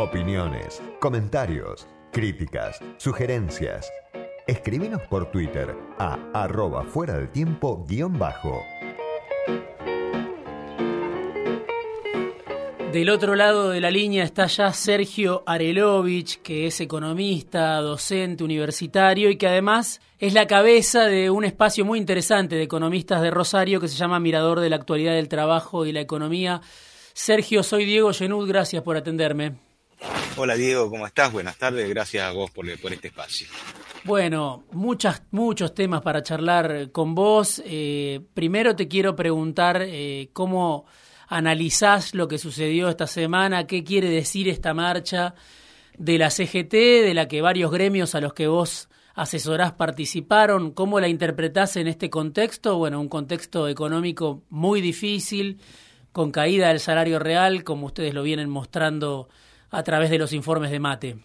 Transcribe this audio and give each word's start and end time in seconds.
Opiniones, 0.00 0.80
comentarios, 1.00 1.88
críticas, 2.12 2.78
sugerencias. 2.98 3.92
Escribinos 4.46 5.02
por 5.08 5.32
Twitter 5.32 5.74
a 5.98 6.20
arroba 6.32 6.84
fuera 6.84 7.14
del 7.14 7.32
tiempo 7.32 7.84
guion 7.84 8.16
bajo. 8.16 8.62
Del 12.92 13.10
otro 13.10 13.34
lado 13.34 13.70
de 13.70 13.80
la 13.80 13.90
línea 13.90 14.22
está 14.22 14.46
ya 14.46 14.72
Sergio 14.72 15.42
Arelovich, 15.46 16.42
que 16.42 16.68
es 16.68 16.80
economista, 16.80 17.80
docente 17.80 18.44
universitario 18.44 19.30
y 19.30 19.36
que 19.36 19.48
además 19.48 20.00
es 20.20 20.32
la 20.32 20.46
cabeza 20.46 21.06
de 21.06 21.28
un 21.28 21.44
espacio 21.44 21.84
muy 21.84 21.98
interesante 21.98 22.54
de 22.54 22.62
economistas 22.62 23.20
de 23.20 23.32
Rosario 23.32 23.80
que 23.80 23.88
se 23.88 23.96
llama 23.96 24.20
Mirador 24.20 24.60
de 24.60 24.70
la 24.70 24.76
Actualidad 24.76 25.14
del 25.14 25.26
Trabajo 25.26 25.86
y 25.86 25.92
la 25.92 26.00
Economía. 26.00 26.60
Sergio, 27.14 27.64
soy 27.64 27.84
Diego 27.84 28.12
Genud, 28.12 28.46
gracias 28.46 28.84
por 28.84 28.96
atenderme. 28.96 29.67
Hola 30.36 30.54
Diego, 30.54 30.88
¿cómo 30.88 31.06
estás? 31.06 31.32
Buenas 31.32 31.56
tardes, 31.56 31.88
gracias 31.88 32.24
a 32.24 32.32
vos 32.32 32.50
por, 32.50 32.68
este 32.68 33.08
espacio. 33.08 33.48
Bueno, 34.04 34.64
muchas, 34.72 35.22
muchos 35.30 35.74
temas 35.74 36.02
para 36.02 36.22
charlar 36.22 36.92
con 36.92 37.14
vos. 37.14 37.60
Eh, 37.66 38.20
primero 38.34 38.76
te 38.76 38.86
quiero 38.86 39.16
preguntar 39.16 39.82
eh, 39.82 40.30
cómo 40.32 40.86
analizás 41.26 42.14
lo 42.14 42.28
que 42.28 42.38
sucedió 42.38 42.88
esta 42.88 43.06
semana, 43.06 43.66
qué 43.66 43.82
quiere 43.84 44.08
decir 44.08 44.48
esta 44.48 44.74
marcha 44.74 45.34
de 45.98 46.18
la 46.18 46.30
CGT, 46.30 46.72
de 46.72 47.12
la 47.14 47.26
que 47.26 47.42
varios 47.42 47.70
gremios 47.70 48.14
a 48.14 48.20
los 48.20 48.32
que 48.32 48.46
vos 48.46 48.88
asesorás 49.14 49.72
participaron, 49.72 50.70
cómo 50.70 51.00
la 51.00 51.08
interpretás 51.08 51.76
en 51.76 51.88
este 51.88 52.08
contexto, 52.08 52.78
bueno, 52.78 53.00
un 53.00 53.08
contexto 53.08 53.66
económico 53.66 54.44
muy 54.48 54.80
difícil, 54.80 55.58
con 56.12 56.30
caída 56.30 56.68
del 56.68 56.78
salario 56.78 57.18
real, 57.18 57.64
como 57.64 57.86
ustedes 57.86 58.14
lo 58.14 58.22
vienen 58.22 58.48
mostrando 58.48 59.28
a 59.70 59.82
través 59.82 60.10
de 60.10 60.18
los 60.18 60.32
informes 60.32 60.70
de 60.70 60.80
Mate. 60.80 61.16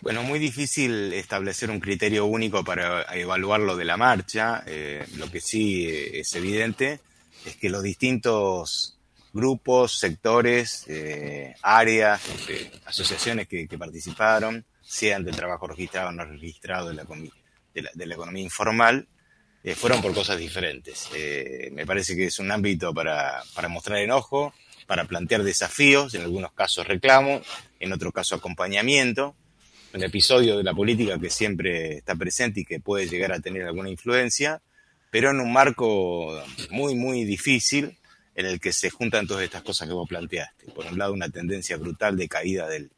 Bueno, 0.00 0.22
muy 0.22 0.38
difícil 0.38 1.12
establecer 1.12 1.70
un 1.70 1.80
criterio 1.80 2.26
único 2.26 2.62
para 2.62 3.02
evaluar 3.14 3.60
lo 3.60 3.76
de 3.76 3.84
la 3.84 3.96
marcha. 3.96 4.62
Eh, 4.66 5.04
lo 5.16 5.30
que 5.30 5.40
sí 5.40 5.88
es 5.88 6.34
evidente 6.34 7.00
es 7.44 7.56
que 7.56 7.70
los 7.70 7.82
distintos 7.82 8.96
grupos, 9.36 9.98
sectores, 9.98 10.84
eh, 10.88 11.54
áreas, 11.62 12.20
eh, 12.48 12.70
asociaciones 12.86 13.46
que, 13.46 13.68
participaron, 13.78 14.64
sean 14.82 15.24
del 15.24 15.36
trabajo 15.36 15.66
registrado 15.66 16.08
o 16.08 16.12
no 16.12 16.24
registrado 16.24 16.88
de 16.88 16.94
la, 16.94 17.04
de 17.94 18.06
la, 18.06 18.14
economía 18.14 18.42
informal, 18.42 19.06
eh, 19.62 19.74
fueron 19.74 20.00
por 20.00 20.14
cosas 20.14 20.38
diferentes. 20.38 21.10
me 21.72 21.84
parece 21.84 22.16
que 22.16 22.26
es 22.26 22.38
un 22.38 22.50
ámbito 22.50 22.94
para, 22.94 23.42
para 23.54 23.68
mostrar 23.68 23.98
enojo, 23.98 24.54
para 24.86 25.04
plantear 25.04 25.42
desafíos, 25.42 26.14
en 26.14 26.22
algunos 26.22 26.52
casos 26.52 26.86
reclamos, 26.86 27.42
en 27.80 27.92
otros 27.92 28.12
casos 28.12 28.38
acompañamiento, 28.38 29.34
un 29.92 30.02
episodio 30.02 30.58
de 30.58 30.64
la 30.64 30.74
política 30.74 31.18
que 31.18 31.30
siempre 31.30 31.98
está 31.98 32.14
presente 32.14 32.60
y 32.60 32.64
que 32.64 32.80
puede 32.80 33.08
llegar 33.08 33.32
a 33.32 33.40
tener 33.40 33.62
alguna 33.64 33.90
influencia, 33.90 34.60
pero 35.10 35.30
en 35.30 35.40
un 35.40 35.52
marco 35.52 36.42
muy, 36.70 36.94
muy 36.94 37.24
difícil 37.24 37.96
en 38.34 38.46
el 38.46 38.60
que 38.60 38.72
se 38.72 38.90
juntan 38.90 39.26
todas 39.26 39.44
estas 39.44 39.62
cosas 39.62 39.88
que 39.88 39.94
vos 39.94 40.08
planteaste. 40.08 40.66
Por 40.72 40.86
un 40.86 40.98
lado, 40.98 41.14
una 41.14 41.30
tendencia 41.30 41.78
brutal 41.78 42.16
de 42.16 42.28
caída 42.28 42.68
del 42.68 42.90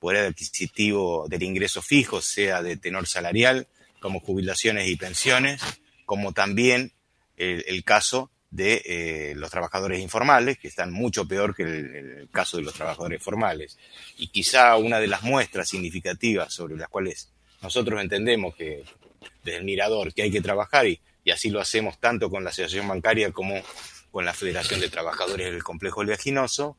poder 0.00 0.26
adquisitivo 0.26 1.26
del 1.28 1.44
ingreso 1.44 1.80
fijo, 1.80 2.20
sea 2.20 2.62
de 2.62 2.76
tenor 2.76 3.06
salarial, 3.06 3.68
como 4.00 4.18
jubilaciones 4.18 4.88
y 4.88 4.96
pensiones, 4.96 5.62
como 6.06 6.32
también 6.32 6.92
el, 7.36 7.84
caso 7.84 8.30
de 8.50 8.82
eh, 8.84 9.34
los 9.36 9.50
trabajadores 9.50 10.00
informales, 10.00 10.58
que 10.58 10.68
están 10.68 10.92
mucho 10.92 11.26
peor 11.26 11.54
que 11.54 11.62
el, 11.62 12.28
caso 12.32 12.56
de 12.56 12.64
los 12.64 12.74
trabajadores 12.74 13.22
formales. 13.22 13.78
Y 14.18 14.28
quizá 14.28 14.76
una 14.76 14.98
de 14.98 15.06
las 15.06 15.22
muestras 15.22 15.68
significativas 15.68 16.52
sobre 16.52 16.76
las 16.76 16.88
cuales 16.88 17.30
nosotros 17.62 18.00
entendemos 18.00 18.54
que 18.56 18.84
desde 19.44 19.58
el 19.58 19.64
mirador 19.64 20.12
que 20.12 20.22
hay 20.22 20.30
que 20.30 20.40
trabajar 20.40 20.86
y 20.86 21.00
y 21.24 21.30
así 21.30 21.50
lo 21.50 21.60
hacemos 21.60 21.98
tanto 21.98 22.30
con 22.30 22.44
la 22.44 22.50
Asociación 22.50 22.88
Bancaria 22.88 23.32
como 23.32 23.60
con 24.10 24.24
la 24.24 24.32
Federación 24.32 24.80
de 24.80 24.88
Trabajadores 24.88 25.52
del 25.52 25.62
Complejo 25.62 26.00
Oleaginoso, 26.00 26.76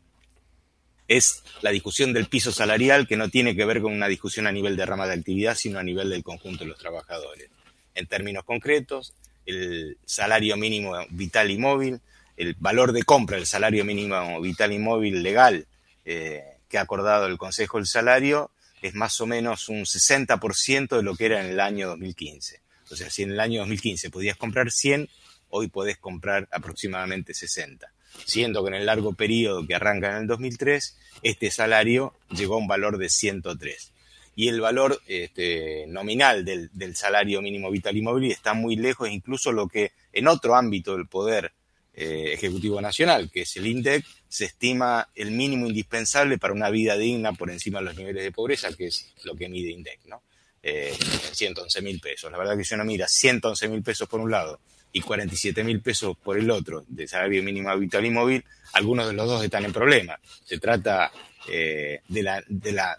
es 1.08 1.44
la 1.62 1.72
discusión 1.72 2.14
del 2.14 2.28
piso 2.28 2.52
salarial 2.52 3.08
que 3.08 3.18
no 3.18 3.30
tiene 3.30 3.56
que 3.56 3.66
ver 3.66 3.82
con 3.82 3.94
una 3.94 4.08
discusión 4.08 4.48
a 4.48 4.52
nivel 4.52 4.76
de 4.76 4.86
rama 4.86 5.08
de 5.08 5.14
actividad, 5.14 5.56
sino 5.56 5.80
a 5.80 5.84
nivel 5.84 6.10
del 6.10 6.24
conjunto 6.24 6.64
de 6.64 6.70
los 6.70 6.80
trabajadores. 6.80 7.50
En 7.96 8.08
términos 8.08 8.44
concretos, 8.46 9.14
el 9.46 9.98
salario 10.06 10.58
mínimo 10.58 10.94
vital 11.10 11.52
y 11.52 11.58
móvil, 11.58 12.00
el 12.38 12.56
valor 12.60 12.92
de 12.92 13.04
compra 13.04 13.38
del 13.38 13.46
salario 13.46 13.86
mínimo 13.86 14.40
vital 14.42 14.72
y 14.72 14.80
móvil 14.80 15.24
legal 15.24 15.68
eh, 16.06 16.44
que 16.68 16.78
ha 16.78 16.82
acordado 16.82 17.28
el 17.28 17.38
Consejo 17.38 17.78
del 17.78 17.86
Salario 17.86 18.52
es 18.82 18.96
más 18.96 19.20
o 19.22 19.28
menos 19.28 19.70
un 19.70 19.82
60% 19.82 20.98
de 20.98 21.04
lo 21.04 21.16
que 21.16 21.26
era 21.26 21.44
en 21.44 21.52
el 21.52 21.60
año 21.60 21.90
2015. 21.90 22.62
O 22.90 22.96
sea, 22.96 23.10
si 23.10 23.24
en 23.24 23.32
el 23.32 23.40
año 23.40 23.60
2015 23.60 24.10
podías 24.10 24.38
comprar 24.38 24.72
100, 24.72 25.08
hoy 25.50 25.68
podés 25.68 25.98
comprar 25.98 26.48
aproximadamente 26.52 27.34
60. 27.34 27.92
Siendo 28.26 28.64
que 28.64 28.70
en 28.70 28.76
el 28.76 28.86
largo 28.86 29.14
periodo 29.14 29.66
que 29.66 29.76
arranca 29.76 30.12
en 30.12 30.24
el 30.24 30.28
2003, 30.28 30.98
este 31.22 31.52
salario 31.52 32.14
llegó 32.30 32.56
a 32.56 32.58
un 32.58 32.68
valor 32.68 32.98
de 32.98 33.10
103. 33.10 33.92
Y 34.36 34.48
el 34.48 34.62
valor 34.62 35.02
este, 35.08 35.86
nominal 35.88 36.46
del, 36.46 36.96
salario 36.96 37.42
mínimo 37.42 37.70
vital 37.70 37.98
y 37.98 38.32
está 38.32 38.54
muy 38.54 38.76
lejos, 38.76 39.10
incluso 39.10 39.52
lo 39.52 39.68
que 39.68 39.92
en 40.14 40.28
otro 40.28 40.56
ámbito 40.56 40.96
del 40.96 41.08
poder 41.08 41.52
eh, 41.94 42.32
ejecutivo 42.34 42.80
nacional, 42.80 43.30
que 43.30 43.42
es 43.42 43.58
el 43.58 43.68
INDEC, 43.68 44.06
se 44.30 44.46
estima 44.46 45.10
el 45.16 45.32
mínimo 45.32 45.68
indispensable 45.68 46.38
para 46.38 46.54
una 46.54 46.70
vida 46.70 46.98
digna 46.98 47.34
por 47.34 47.52
encima 47.52 47.80
de 47.80 47.86
los 47.86 47.98
niveles 47.98 48.24
de 48.24 48.32
pobreza, 48.32 48.74
que 48.76 48.88
es 48.88 49.14
lo 49.24 49.36
que 49.36 49.50
mide 49.50 49.72
INDEC, 49.72 50.06
¿no? 50.06 50.22
eh, 50.64 50.94
111 51.32 51.82
mil 51.82 52.00
pesos. 52.00 52.32
La 52.32 52.38
verdad 52.38 52.58
que 52.58 52.64
si 52.64 52.74
uno 52.76 52.86
mira 52.86 53.08
111 53.08 53.68
mil 53.68 53.82
pesos 53.84 54.08
por 54.08 54.20
un 54.20 54.32
lado 54.32 54.60
y 54.94 55.02
47 55.02 55.64
mil 55.64 55.82
pesos 55.82 56.18
por 56.18 56.38
el 56.38 56.50
otro 56.52 56.84
de 56.88 57.08
salario 57.08 57.42
mínimo 57.44 57.70
habitual 57.70 58.06
y 58.06 58.44
algunos 58.74 59.08
de 59.08 59.14
los 59.14 59.28
dos 59.28 59.44
están 59.44 59.66
en 59.66 59.74
problema. 59.74 60.20
Se 60.46 60.60
trata 60.60 61.12
eh, 61.50 62.02
de 62.08 62.24
la, 62.24 62.44
de 62.48 62.72
la 62.74 62.98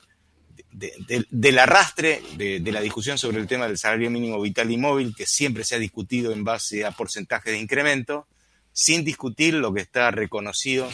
del 0.73 1.59
arrastre 1.59 2.23
de, 2.37 2.61
de, 2.61 2.73
la 2.73 2.81
discusión 2.81 3.19
sobre 3.19 3.39
el 3.39 3.47
tema 3.47 3.69
del 3.69 3.79
salario 3.79 4.11
mínimo 4.11 4.41
vital 4.41 4.71
y 4.71 4.77
móvil, 4.77 5.15
que 5.15 5.27
siempre 5.27 5.65
se 5.65 5.75
ha 5.75 5.79
discutido 5.79 6.33
en 6.33 6.45
base 6.45 6.85
a 6.85 6.93
porcentajes 6.93 7.53
de 7.53 7.59
incremento, 7.59 8.27
sin 8.73 9.05
discutir 9.05 9.55
lo 9.55 9.73
que 9.73 9.83
está 9.83 10.11
reconocido 10.11 10.91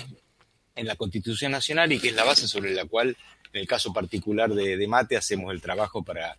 en 0.75 0.87
la 0.87 0.97
Constitución 0.97 1.53
Nacional 1.53 1.93
y 1.93 1.99
que 1.99 2.09
es 2.09 2.15
la 2.15 2.25
base 2.25 2.49
sobre 2.49 2.73
la 2.73 2.85
cual, 2.85 3.17
en 3.53 3.61
el 3.61 3.69
caso 3.69 3.93
particular 3.93 4.53
de, 4.53 4.77
de 4.77 4.89
Mate, 4.89 5.17
hacemos 5.17 5.53
el 5.53 5.61
trabajo 5.61 6.03
para 6.03 6.37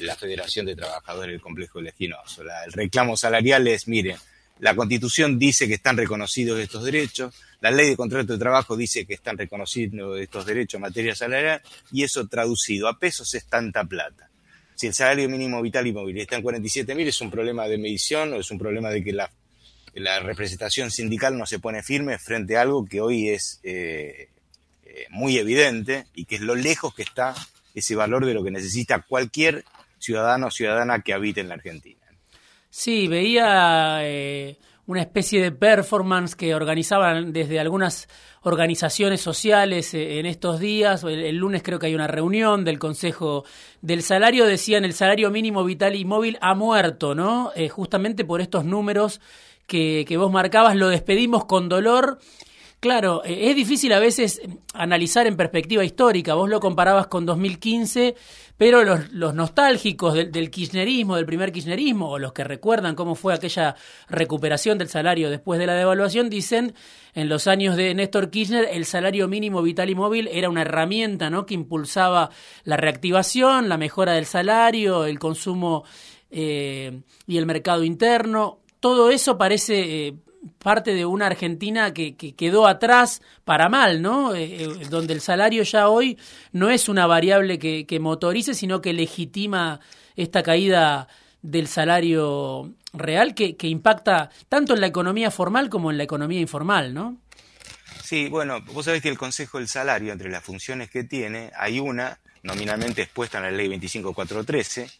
la 0.00 0.16
Federación 0.16 0.66
de 0.66 0.76
Trabajadores 0.76 1.32
del 1.32 1.40
Complejo 1.40 1.80
Leginoso. 1.80 2.42
el 2.42 2.72
reclamo 2.72 3.16
salarial 3.16 3.66
es, 3.68 3.88
miren, 3.88 4.16
la 4.58 4.74
Constitución 4.74 5.38
dice 5.38 5.68
que 5.68 5.74
están 5.74 5.96
reconocidos 5.96 6.58
estos 6.58 6.84
derechos, 6.84 7.34
la 7.62 7.70
Ley 7.70 7.90
de 7.90 7.96
Contrato 7.96 8.32
de 8.32 8.38
Trabajo 8.40 8.76
dice 8.76 9.06
que 9.06 9.14
están 9.14 9.38
reconocidos 9.38 10.18
estos 10.18 10.44
derechos 10.44 10.78
en 10.78 10.82
materia 10.82 11.14
salarial, 11.14 11.62
y 11.92 12.02
eso 12.02 12.26
traducido 12.26 12.88
a 12.88 12.98
pesos 12.98 13.32
es 13.34 13.46
tanta 13.46 13.84
plata. 13.84 14.28
Si 14.74 14.88
el 14.88 14.94
salario 14.94 15.28
mínimo 15.28 15.62
vital 15.62 15.86
y 15.86 15.92
móvil 15.92 16.18
está 16.18 16.34
en 16.34 16.42
47 16.42 16.92
mil, 16.96 17.06
es 17.06 17.20
un 17.20 17.30
problema 17.30 17.68
de 17.68 17.78
medición 17.78 18.32
o 18.32 18.40
es 18.40 18.50
un 18.50 18.58
problema 18.58 18.90
de 18.90 19.04
que 19.04 19.12
la, 19.12 19.30
representación 20.20 20.90
sindical 20.90 21.38
no 21.38 21.46
se 21.46 21.60
pone 21.60 21.84
firme 21.84 22.18
frente 22.18 22.56
a 22.56 22.62
algo 22.62 22.84
que 22.84 23.00
hoy 23.00 23.28
es 23.28 23.60
eh, 23.62 24.30
eh, 24.84 25.06
muy 25.10 25.38
evidente 25.38 26.06
y 26.16 26.24
que 26.24 26.36
es 26.36 26.40
lo 26.40 26.56
lejos 26.56 26.94
que 26.94 27.02
está 27.02 27.32
ese 27.74 27.94
valor 27.94 28.26
de 28.26 28.34
lo 28.34 28.42
que 28.42 28.50
necesita 28.50 29.02
cualquier 29.02 29.64
ciudadano 30.00 30.48
o 30.48 30.50
ciudadana 30.50 31.02
que 31.02 31.12
habite 31.12 31.40
en 31.40 31.48
la 31.48 31.54
Argentina. 31.54 32.00
Sí, 32.70 33.06
veía 33.06 34.00
eh, 34.02 34.56
una 34.86 35.00
especie 35.00 35.40
de 35.40 35.52
performance 35.52 36.34
que 36.34 36.54
organizaban 36.54 37.32
desde 37.32 37.60
algunas 37.60 38.08
organizaciones 38.42 39.20
sociales 39.20 39.94
eh, 39.94 40.18
en 40.18 40.26
estos 40.26 40.58
días. 40.58 41.04
El, 41.04 41.36
lunes 41.36 41.62
creo 41.62 41.78
que 41.78 41.86
hay 41.86 41.94
una 41.94 42.08
reunión 42.08 42.64
del 42.64 42.78
Consejo 42.78 43.44
del 43.80 44.02
Salario. 44.02 44.46
Decían 44.46 44.84
el 44.84 44.92
salario 44.92 45.30
mínimo 45.30 45.64
vital 45.64 45.94
y 45.94 46.04
móvil 46.04 46.38
ha 46.40 46.54
muerto, 46.54 47.14
¿no? 47.14 47.52
Eh, 47.54 47.68
justamente 47.68 48.24
por 48.24 48.40
estos 48.40 48.64
números 48.64 49.20
que, 49.66 50.04
que 50.06 50.16
vos 50.16 50.32
marcabas. 50.32 50.74
Lo 50.74 50.88
despedimos 50.88 51.44
con 51.44 51.68
dolor 51.68 52.18
Claro, 52.82 53.22
eh, 53.24 53.48
es 53.48 53.54
difícil 53.54 53.92
a 53.92 54.00
veces 54.00 54.42
analizar 54.74 55.28
en 55.28 55.36
perspectiva 55.36 55.84
histórica. 55.84 56.34
Vos 56.34 56.50
lo 56.50 56.58
comparabas 56.58 57.06
con 57.06 57.24
2015, 57.24 58.16
pero 58.62 58.84
los, 58.84 59.34
nostálgicos 59.34 60.14
del, 60.14 60.48
kirchnerismo, 60.48 61.16
del 61.16 61.26
primer 61.26 61.50
kirchnerismo, 61.50 62.10
o 62.10 62.20
los 62.20 62.32
que 62.32 62.44
recuerdan 62.44 62.94
cómo 62.94 63.16
fue 63.16 63.34
aquella 63.34 63.74
recuperación 64.08 64.78
del 64.78 64.88
salario 64.88 65.30
después 65.30 65.58
de 65.58 65.66
la 65.66 65.74
devaluación, 65.74 66.30
dicen 66.30 66.72
en 67.12 67.28
los 67.28 67.48
años 67.48 67.74
de 67.74 67.92
Néstor 67.92 68.30
Kirchner 68.30 68.68
el 68.70 68.84
salario 68.84 69.26
mínimo 69.26 69.62
vital 69.62 69.90
y 69.90 69.96
móvil 69.96 70.28
era 70.30 70.48
una 70.48 70.62
herramienta 70.62 71.28
¿no? 71.28 71.44
que 71.44 71.54
impulsaba 71.54 72.30
la 72.62 72.76
reactivación, 72.76 73.68
la 73.68 73.78
mejora 73.78 74.12
del 74.12 74.26
salario, 74.26 75.06
el 75.06 75.18
consumo 75.18 75.82
eh, 76.30 77.00
y 77.26 77.38
el 77.38 77.46
mercado 77.46 77.82
interno. 77.82 78.60
Todo 78.78 79.10
eso 79.10 79.36
parece... 79.36 80.06
Eh, 80.06 80.14
parte 80.58 80.94
de 80.94 81.04
una 81.06 81.26
Argentina 81.26 81.94
que, 81.94 82.14
quedó 82.16 82.66
atrás 82.66 83.22
para 83.44 83.68
mal, 83.68 84.02
¿no? 84.02 84.34
Eh, 84.34 84.64
eh, 84.64 84.86
donde 84.90 85.14
el 85.14 85.20
salario 85.20 85.62
ya 85.62 85.88
hoy 85.88 86.18
no 86.52 86.70
es 86.70 86.88
una 86.88 87.06
variable 87.06 87.58
que, 87.58 88.00
motorice, 88.00 88.54
sino 88.54 88.80
que 88.80 88.92
legitima 88.92 89.80
esta 90.16 90.42
caída 90.42 91.08
del 91.42 91.68
salario 91.68 92.72
real 92.92 93.34
que, 93.34 93.56
que 93.56 93.68
impacta 93.68 94.30
tanto 94.48 94.74
en 94.74 94.80
la 94.80 94.86
economía 94.86 95.30
formal 95.30 95.68
como 95.68 95.90
en 95.90 95.98
la 95.98 96.04
economía 96.04 96.40
informal, 96.40 96.94
¿no? 96.94 97.18
Sí, 98.02 98.28
bueno, 98.28 98.60
vos 98.72 98.84
sabés 98.84 99.02
que 99.02 99.08
el 99.08 99.18
Consejo 99.18 99.58
del 99.58 99.68
Salario, 99.68 100.12
entre 100.12 100.30
las 100.30 100.44
funciones 100.44 100.90
que 100.90 101.04
tiene, 101.04 101.50
hay 101.56 101.80
una 101.80 102.18
nominalmente 102.42 103.02
expuesta 103.02 103.38
en 103.38 103.44
la 103.44 103.50
Ley 103.50 103.68
25413, 103.68 104.90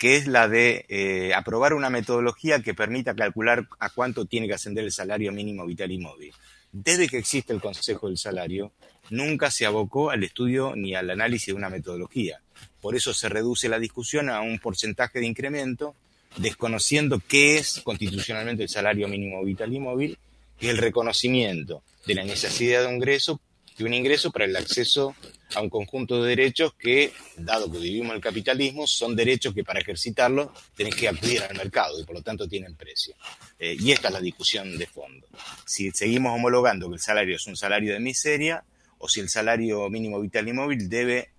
que 0.00 0.16
es 0.16 0.26
la 0.26 0.48
de 0.48 0.86
eh, 0.88 1.34
aprobar 1.34 1.74
una 1.74 1.90
metodología 1.90 2.62
que 2.62 2.72
permita 2.72 3.14
calcular 3.14 3.68
a 3.78 3.90
cuánto 3.90 4.24
tiene 4.24 4.48
que 4.48 4.54
ascender 4.54 4.82
el 4.82 4.92
salario 4.92 5.30
mínimo 5.30 5.66
vital 5.66 5.92
y 5.92 5.98
móvil. 5.98 6.32
Desde 6.72 7.06
que 7.06 7.18
existe 7.18 7.52
el 7.52 7.60
Consejo 7.60 8.08
del 8.08 8.16
Salario, 8.16 8.72
nunca 9.10 9.50
se 9.50 9.66
abocó 9.66 10.08
al 10.08 10.24
estudio 10.24 10.74
ni 10.74 10.94
al 10.94 11.10
análisis 11.10 11.48
de 11.48 11.52
una 11.52 11.68
metodología. 11.68 12.40
Por 12.80 12.96
eso 12.96 13.12
se 13.12 13.28
reduce 13.28 13.68
la 13.68 13.78
discusión 13.78 14.30
a 14.30 14.40
un 14.40 14.58
porcentaje 14.58 15.20
de 15.20 15.26
incremento, 15.26 15.94
desconociendo 16.38 17.20
qué 17.28 17.58
es 17.58 17.82
constitucionalmente 17.84 18.62
el 18.62 18.70
salario 18.70 19.06
mínimo 19.06 19.44
vital 19.44 19.70
y 19.70 19.80
móvil 19.80 20.18
y 20.58 20.68
el 20.68 20.78
reconocimiento 20.78 21.82
de 22.06 22.14
la 22.14 22.24
necesidad 22.24 22.80
de 22.80 22.86
un 22.86 22.94
ingreso 22.94 23.38
de 23.76 23.84
un 23.84 23.94
ingreso 23.94 24.30
para 24.30 24.44
el 24.44 24.56
acceso 24.56 25.14
a 25.54 25.60
un 25.60 25.70
conjunto 25.70 26.22
de 26.22 26.30
derechos 26.30 26.74
que, 26.74 27.12
dado 27.36 27.70
que 27.70 27.78
vivimos 27.78 28.14
el 28.14 28.20
capitalismo, 28.20 28.86
son 28.86 29.16
derechos 29.16 29.54
que 29.54 29.64
para 29.64 29.80
ejercitarlos 29.80 30.48
tenés 30.76 30.94
que 30.94 31.08
acudir 31.08 31.42
al 31.42 31.56
mercado 31.56 31.98
y 32.00 32.04
por 32.04 32.16
lo 32.16 32.22
tanto 32.22 32.48
tienen 32.48 32.76
precio. 32.76 33.14
Eh, 33.58 33.76
y 33.78 33.92
esta 33.92 34.08
es 34.08 34.14
la 34.14 34.20
discusión 34.20 34.78
de 34.78 34.86
fondo. 34.86 35.26
Si 35.66 35.90
seguimos 35.90 36.34
homologando 36.34 36.88
que 36.88 36.94
el 36.94 37.00
salario 37.00 37.36
es 37.36 37.46
un 37.46 37.56
salario 37.56 37.92
de 37.92 38.00
miseria 38.00 38.64
o 38.98 39.08
si 39.08 39.20
el 39.20 39.28
salario 39.28 39.88
mínimo 39.88 40.20
vital 40.20 40.48
y 40.48 40.52
móvil 40.52 40.88
debe 40.88 41.30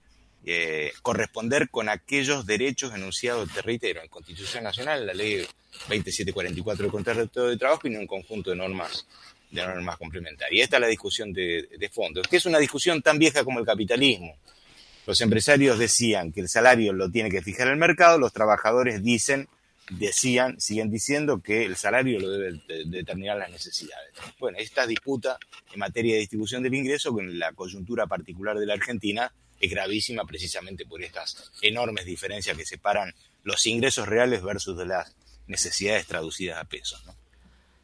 eh, 0.44 0.92
corresponder 1.04 1.70
con 1.70 1.88
aquellos 1.88 2.46
derechos 2.46 2.94
enunciados, 2.96 3.54
te 3.54 3.62
reitero, 3.62 4.02
en 4.02 4.10
Constitución 4.10 4.64
Nacional, 4.64 5.02
en 5.02 5.08
la 5.08 5.14
ley 5.14 5.46
2744 5.88 6.84
del 6.84 6.92
contrato 6.92 7.48
de 7.48 7.58
trabajo 7.58 7.88
y 7.88 7.94
en 7.94 8.02
un 8.02 8.08
conjunto 8.08 8.50
de 8.50 8.56
normas 8.56 9.06
de 9.52 9.62
normas 9.62 9.98
complementarias. 9.98 10.64
Esta 10.64 10.78
es 10.78 10.82
la 10.82 10.88
discusión 10.88 11.34
de, 11.34 11.68
de 11.78 11.90
fondo, 11.90 12.22
que 12.22 12.38
es 12.38 12.46
una 12.46 12.58
discusión 12.58 13.02
tan 13.02 13.20
vieja 13.20 13.44
como 13.44 13.60
el 13.60 13.66
capitalismo. 13.66 14.36
Los 15.06 15.20
empresarios 15.22 15.80
decían 15.80 16.32
que 16.32 16.42
el 16.42 16.50
salario 16.50 16.94
lo 16.94 17.10
tiene 17.10 17.30
que 17.30 17.42
fijar 17.42 17.68
el 17.68 17.78
mercado, 17.78 18.18
los 18.18 18.34
trabajadores 18.34 19.04
dicen, 19.04 19.48
decían, 19.90 20.60
siguen 20.62 20.92
diciendo 20.92 21.42
que 21.42 21.66
el 21.66 21.76
salario 21.76 22.20
lo 22.20 22.30
debe 22.30 22.62
determinar 22.86 23.38
las 23.38 23.50
necesidades. 23.50 24.10
Bueno, 24.40 24.58
esta 24.60 24.86
disputa 24.86 25.38
en 25.74 25.80
materia 25.80 26.14
de 26.14 26.20
distribución 26.20 26.64
del 26.64 26.76
ingreso 26.76 27.12
con 27.12 27.38
la 27.40 27.52
coyuntura 27.54 28.08
particular 28.08 28.58
de 28.58 28.66
la 28.66 28.74
Argentina 28.74 29.34
es 29.60 29.70
gravísima 29.70 30.24
precisamente 30.26 30.86
por 30.86 31.04
estas 31.04 31.52
enormes 31.62 32.06
diferencias 32.06 32.58
que 32.58 32.66
separan 32.66 33.14
los 33.44 33.66
ingresos 33.66 34.08
reales 34.08 34.42
versus 34.42 34.78
las 34.86 35.16
necesidades 35.48 36.08
traducidas 36.08 36.60
a 36.60 36.66
pesos. 36.66 37.04
¿no? 37.06 37.16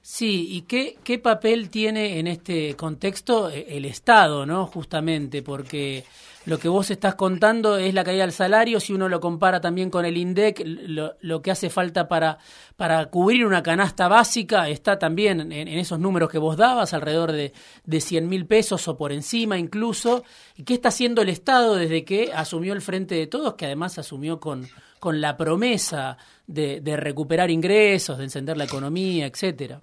Sí, 0.10 0.48
¿y 0.52 0.62
qué, 0.62 0.98
qué 1.04 1.20
papel 1.20 1.70
tiene 1.70 2.18
en 2.18 2.28
este 2.28 2.78
contexto 2.78 3.50
eh, 3.50 3.66
el 3.72 3.84
Estado, 3.84 4.46
no? 4.46 4.66
Justamente, 4.66 5.42
porque 5.42 6.06
lo 6.46 6.58
que 6.58 6.70
vos 6.70 6.90
estás 6.92 7.16
contando 7.16 7.76
es 7.76 7.94
la 7.94 8.06
caída 8.06 8.22
del 8.22 8.32
salario, 8.32 8.80
si 8.80 8.94
uno 8.94 9.10
lo 9.10 9.20
compara 9.20 9.60
también 9.60 9.90
con 9.90 10.06
el 10.06 10.16
INDEC, 10.16 10.64
lo, 10.66 11.42
que 11.42 11.52
hace 11.52 11.70
falta 11.70 12.08
para, 12.08 12.38
para 12.78 13.08
cubrir 13.08 13.46
una 13.46 13.62
canasta 13.62 14.08
básica 14.08 14.70
está 14.70 14.98
también 14.98 15.52
en, 15.52 15.68
esos 15.68 16.00
números 16.00 16.30
que 16.30 16.38
vos 16.38 16.56
dabas, 16.56 16.94
alrededor 16.94 17.34
de, 17.34 17.52
de 17.84 18.00
100 18.00 18.30
mil 18.30 18.46
pesos 18.46 18.88
o 18.88 18.96
por 18.96 19.12
encima 19.12 19.58
incluso. 19.58 20.24
¿Y 20.56 20.64
qué 20.64 20.76
está 20.76 20.88
haciendo 20.88 21.22
el 21.22 21.28
Estado 21.28 21.76
desde 21.76 22.06
que 22.06 22.32
asumió 22.34 22.72
el 22.72 22.82
frente 22.82 23.16
de 23.16 23.28
todos, 23.28 23.56
que 23.56 23.66
además 23.66 23.98
asumió 23.98 24.40
con, 24.40 24.70
con 25.00 25.22
la 25.22 25.38
promesa 25.38 26.18
de, 26.46 26.82
de 26.82 26.98
recuperar 26.98 27.50
ingresos, 27.50 28.18
de 28.18 28.26
encender 28.26 28.58
la 28.58 28.66
economía, 28.66 29.26
etcétera? 29.26 29.82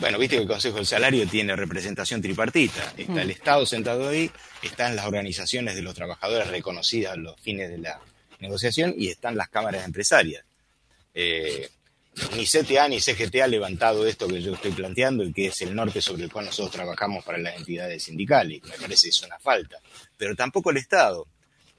Bueno, 0.00 0.18
viste 0.18 0.36
que 0.36 0.42
el 0.42 0.48
Consejo 0.48 0.76
del 0.76 0.86
Salario 0.86 1.26
tiene 1.28 1.54
representación 1.54 2.20
tripartita. 2.20 2.92
Está 2.96 3.22
el 3.22 3.28
mm. 3.28 3.30
Estado 3.30 3.66
sentado 3.66 4.08
ahí, 4.08 4.30
están 4.62 4.96
las 4.96 5.06
organizaciones 5.06 5.76
de 5.76 5.82
los 5.82 5.94
trabajadores 5.94 6.48
reconocidas 6.48 7.12
a 7.12 7.16
los 7.16 7.40
fines 7.40 7.70
de 7.70 7.78
la 7.78 8.00
negociación 8.40 8.94
y 8.96 9.08
están 9.08 9.36
las 9.36 9.48
cámaras 9.48 9.84
empresarias. 9.84 10.44
Eh, 11.14 11.70
ni 12.36 12.44
CTA 12.44 12.88
ni 12.88 13.00
CGT 13.00 13.36
ha 13.42 13.46
levantado 13.46 14.06
esto 14.06 14.28
que 14.28 14.40
yo 14.40 14.54
estoy 14.54 14.72
planteando 14.72 15.24
y 15.24 15.32
que 15.32 15.46
es 15.46 15.60
el 15.62 15.74
norte 15.74 16.00
sobre 16.00 16.24
el 16.24 16.32
cual 16.32 16.46
nosotros 16.46 16.72
trabajamos 16.72 17.24
para 17.24 17.38
las 17.38 17.56
entidades 17.56 18.04
sindicales. 18.04 18.62
Me 18.64 18.76
parece 18.76 19.06
que 19.06 19.10
es 19.10 19.22
una 19.22 19.38
falta. 19.38 19.78
Pero 20.16 20.34
tampoco 20.34 20.70
el 20.70 20.76
Estado. 20.76 21.26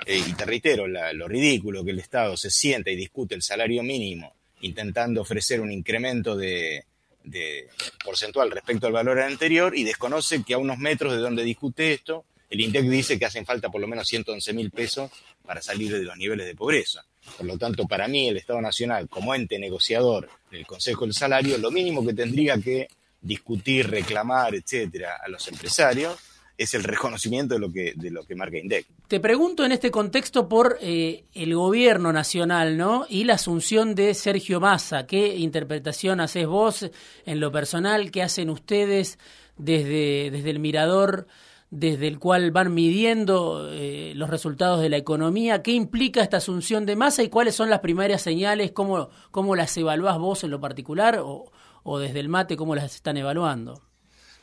Eh, 0.06 0.22
y 0.28 0.34
te 0.34 0.46
reitero, 0.46 0.88
lo 0.88 1.28
ridículo 1.28 1.84
que 1.84 1.92
el 1.92 2.00
Estado 2.00 2.36
se 2.38 2.50
sienta 2.50 2.92
y 2.92 2.96
discute 2.96 3.36
el 3.36 3.42
salario 3.42 3.84
mínimo 3.84 4.34
intentando 4.62 5.22
ofrecer 5.22 5.62
un 5.62 5.72
incremento 5.72 6.36
de, 6.36 6.86
de 7.24 7.68
porcentual 8.04 8.52
respecto 8.52 8.88
al 8.88 8.94
valor 8.94 9.20
anterior 9.20 9.76
y 9.78 9.84
desconoce 9.84 10.44
que 10.44 10.54
a 10.54 10.58
unos 10.58 10.78
metros 10.78 11.14
de 11.14 11.20
donde 11.20 11.44
discute 11.44 11.94
esto, 11.94 12.26
el 12.50 12.62
INDEC 12.62 12.86
dice 12.86 13.20
que 13.20 13.26
hacen 13.26 13.46
falta 13.46 13.70
por 13.70 13.82
lo 13.82 13.88
menos 13.88 14.08
111 14.08 14.54
mil 14.54 14.72
pesos 14.72 15.12
para 15.46 15.62
salir 15.62 15.92
de 15.92 16.04
los 16.04 16.18
niveles 16.18 16.46
de 16.46 16.56
pobreza. 16.56 17.06
Por 17.38 17.46
lo 17.46 17.58
tanto, 17.58 17.86
para 17.88 18.08
mí, 18.08 18.30
el 18.30 18.38
Estado 18.38 18.62
Nacional, 18.62 19.10
como 19.10 19.34
ente 19.34 19.58
negociador 19.58 20.30
del 20.52 20.66
Consejo 20.66 21.06
del 21.06 21.14
Salario, 21.14 21.58
lo 21.58 21.72
mínimo 21.72 22.06
que 22.06 22.14
tendría 22.14 22.58
que 22.58 22.88
discutir, 23.22 23.90
reclamar, 23.90 24.54
etcétera, 24.54 25.20
a 25.24 25.28
los 25.28 25.48
empresarios 25.48 26.18
es 26.57 26.74
el 26.74 26.84
reconocimiento 26.84 27.56
de 27.56 27.60
lo 27.60 27.72
que, 27.72 27.94
de 27.96 28.12
lo 28.12 28.24
que 28.24 28.36
marca 28.36 28.57
INDEC. 28.57 28.86
Te 29.07 29.19
pregunto 29.19 29.66
en 29.66 29.72
este 29.72 29.92
contexto 29.92 30.48
por 30.48 30.78
eh, 30.81 31.25
el 31.34 31.56
gobierno 31.56 32.13
nacional, 32.13 32.78
¿no? 32.78 33.06
Y 33.10 33.25
la 33.25 33.36
asunción 33.36 33.96
de 33.96 34.13
Sergio 34.13 34.60
Massa. 34.60 35.06
¿Qué 35.06 35.36
interpretación 35.36 36.19
haces 36.19 36.48
vos 36.48 36.90
en 37.25 37.40
lo 37.40 37.52
personal? 37.52 38.12
¿Qué 38.12 38.24
hacen 38.24 38.50
ustedes 38.50 39.19
desde, 39.57 40.30
desde 40.31 40.50
el 40.50 40.60
mirador? 40.60 41.28
desde 41.72 42.07
el 42.07 42.19
cual 42.19 42.52
van 42.52 42.74
midiendo 42.74 43.69
eh, 43.72 44.13
los 44.16 44.30
resultados 44.30 44.80
de 44.80 44.88
la 44.88 44.98
economía. 44.98 45.62
¿Qué 45.62 45.72
implica 45.72 46.22
esta 46.22 46.38
asunción 46.38 46.86
de 46.86 46.96
masa 46.96 47.22
y 47.24 47.30
cuáles 47.30 47.56
son 47.56 47.69
las 47.69 47.80
primarias 47.80 48.22
señales? 48.22 48.72
¿Cómo, 48.72 49.10
cómo 49.31 49.56
las 49.58 49.75
evaluás 49.75 50.18
vos 50.18 50.44
en 50.46 50.51
lo 50.51 50.62
particular 50.62 51.19
o, 51.19 51.51
o 51.84 52.00
desde 52.00 52.22
el 52.22 52.30
mate 52.30 52.56
cómo 52.56 52.75
las 52.75 52.96
están 52.96 53.18
evaluando? 53.18 53.81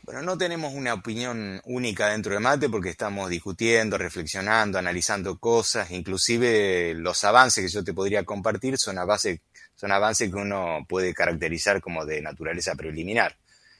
Bueno, 0.04 0.20
no 0.22 0.36
tenemos 0.36 0.74
una 0.74 0.94
opinión 0.94 1.60
única 1.64 2.08
dentro 2.08 2.34
de 2.34 2.40
Mate 2.40 2.68
porque 2.68 2.88
estamos 2.88 3.30
discutiendo, 3.30 3.96
reflexionando, 3.96 4.76
analizando 4.76 5.38
cosas, 5.38 5.92
inclusive 5.92 6.92
los 6.94 7.22
avances 7.22 7.64
que 7.64 7.70
yo 7.70 7.84
te 7.84 7.94
podría 7.94 8.24
compartir 8.24 8.78
son, 8.78 8.96
son 9.76 9.92
avances 9.92 10.28
que 10.28 10.36
uno 10.36 10.84
puede 10.88 11.14
caracterizar 11.14 11.80
como 11.80 12.04
de 12.04 12.20
naturaleza 12.20 12.74
preliminar. 12.74 13.36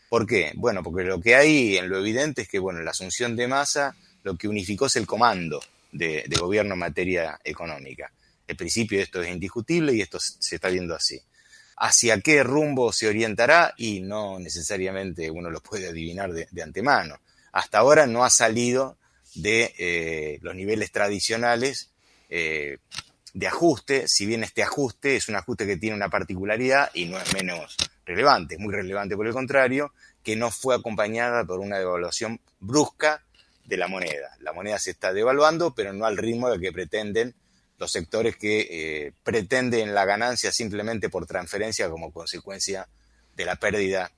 ¿Por 0.09 0.25
qué? 0.25 0.52
Bueno, 0.55 0.85
porque 0.85 1.02
lo 1.02 1.21
que 1.21 1.35
hay 1.35 1.76
en 1.76 1.88
lo 1.88 1.99
evidente 1.99 2.43
es 2.43 2.49
que, 2.49 2.61
bueno, 2.61 2.81
la 2.83 2.93
asunción 2.93 3.35
de 3.35 3.49
masa 3.49 3.97
lo 4.23 4.37
que 4.37 4.47
unificó 4.47 4.87
es 4.87 4.95
el 4.95 5.09
comando 5.09 5.61
de, 5.91 6.25
de 6.29 6.37
gobierno 6.37 6.75
en 6.75 6.81
materia 6.81 7.41
económica. 7.43 8.12
El 8.47 8.55
principio 8.55 8.99
de 8.99 9.05
esto 9.05 9.21
es 9.21 9.29
indiscutible 9.29 9.93
y 9.93 10.00
esto 10.00 10.21
se 10.21 10.55
está 10.55 10.69
viendo 10.69 10.95
así 10.95 11.21
hacia 11.76 12.21
qué 12.21 12.43
rumbo 12.43 12.93
se 12.93 13.09
orientará 13.09 13.75
y 13.76 14.00
no 14.00 14.38
necesariamente 14.38 15.31
uno 15.31 15.50
lo 15.50 15.61
puede 15.61 15.88
adivinar 15.88 16.33
de, 16.33 16.62
antemano. 16.62 17.21
Hasta 17.52 17.79
ahora 17.79 18.07
no 18.07 18.25
ha 18.25 18.31
salido 18.31 18.97
de 19.35 19.75
eh, 19.79 20.38
los 20.43 20.55
niveles 20.55 20.93
tradicionales 20.93 21.91
eh, 22.29 22.79
de 23.35 23.47
ajuste, 23.47 24.09
si 24.09 24.26
bien 24.26 24.45
este 24.45 24.62
ajuste 24.62 25.17
es 25.17 25.29
un 25.29 25.37
ajuste 25.37 25.67
que 25.67 25.76
tiene 25.76 25.97
una 25.97 26.11
particularidad 26.11 26.91
y 26.95 27.07
no 27.07 27.19
es 27.19 27.33
menos 27.33 27.76
relevante, 28.05 28.55
es 28.55 28.61
muy 28.61 28.75
relevante 28.75 29.17
por 29.17 29.26
el 29.26 29.33
contrario, 29.33 29.93
que 30.23 30.37
no 30.37 30.50
fue 30.50 30.75
acompañada 30.75 31.45
por 31.45 31.61
una 31.61 31.79
devaluación 31.79 32.41
brusca 32.61 33.25
de 33.64 33.76
la 33.76 33.88
moneda. 33.88 34.37
La 34.41 34.52
moneda 34.52 34.79
se 34.79 34.91
está 34.91 35.12
devaluando, 35.12 35.75
pero 35.75 35.93
no 35.93 36.05
al 36.05 36.17
ritmo 36.17 36.50
de 36.50 36.61
que 36.61 36.73
pretenden 36.73 37.35
los 37.83 37.91
sectores 37.91 38.37
que 38.37 38.61
eh, 38.71 39.12
pretenden 39.25 39.93
la 39.93 40.05
ganancia 40.05 40.53
simplemente 40.53 41.09
por 41.09 41.27
transferencia 41.27 41.91
como 41.91 42.12
consecuencia 42.12 42.89
de 43.35 43.45
la 43.45 43.57
pérdida 43.57 44.12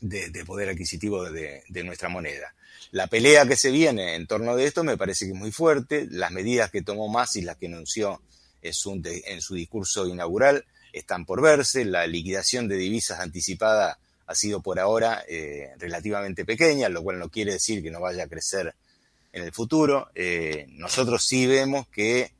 de, 0.00 0.44
poder 0.44 0.70
adquisitivo 0.70 1.30
de, 1.30 1.62
nuestra 1.84 2.08
moneda. 2.08 2.52
La 2.90 3.06
pelea 3.06 3.46
que 3.46 3.54
se 3.54 3.70
viene 3.70 4.16
en 4.16 4.26
torno 4.26 4.56
de 4.56 4.64
esto 4.64 4.82
me 4.82 4.96
parece 4.96 5.26
que 5.26 5.30
es 5.30 5.38
muy 5.38 5.52
fuerte. 5.52 6.08
Las 6.10 6.32
medidas 6.32 6.72
que 6.72 6.82
tomó 6.82 7.06
Massa 7.06 7.38
y 7.38 7.42
las 7.42 7.58
que 7.58 7.66
anunció 7.66 8.20
en 8.60 8.74
su, 8.74 9.00
en 9.04 9.40
su 9.40 9.54
discurso 9.54 10.08
inaugural 10.08 10.64
están 10.92 11.24
por 11.24 11.40
verse. 11.40 11.84
La 11.84 12.08
liquidación 12.08 12.66
de 12.66 12.74
divisas 12.74 13.20
anticipada 13.20 14.00
ha 14.26 14.34
sido 14.34 14.62
por 14.62 14.80
ahora 14.80 15.22
eh, 15.28 15.70
relativamente 15.78 16.44
pequeña, 16.44 16.88
lo 16.88 17.04
cual 17.04 17.20
no 17.20 17.28
quiere 17.28 17.52
decir 17.52 17.84
que 17.84 17.92
no 17.92 18.00
vaya 18.00 18.24
a 18.24 18.28
crecer 18.28 18.74
en 19.32 19.44
el 19.44 19.52
futuro. 19.52 20.10
Eh, 20.16 20.66
nosotros 20.70 21.24
sí 21.24 21.46
vemos 21.46 21.86
que 21.88 22.32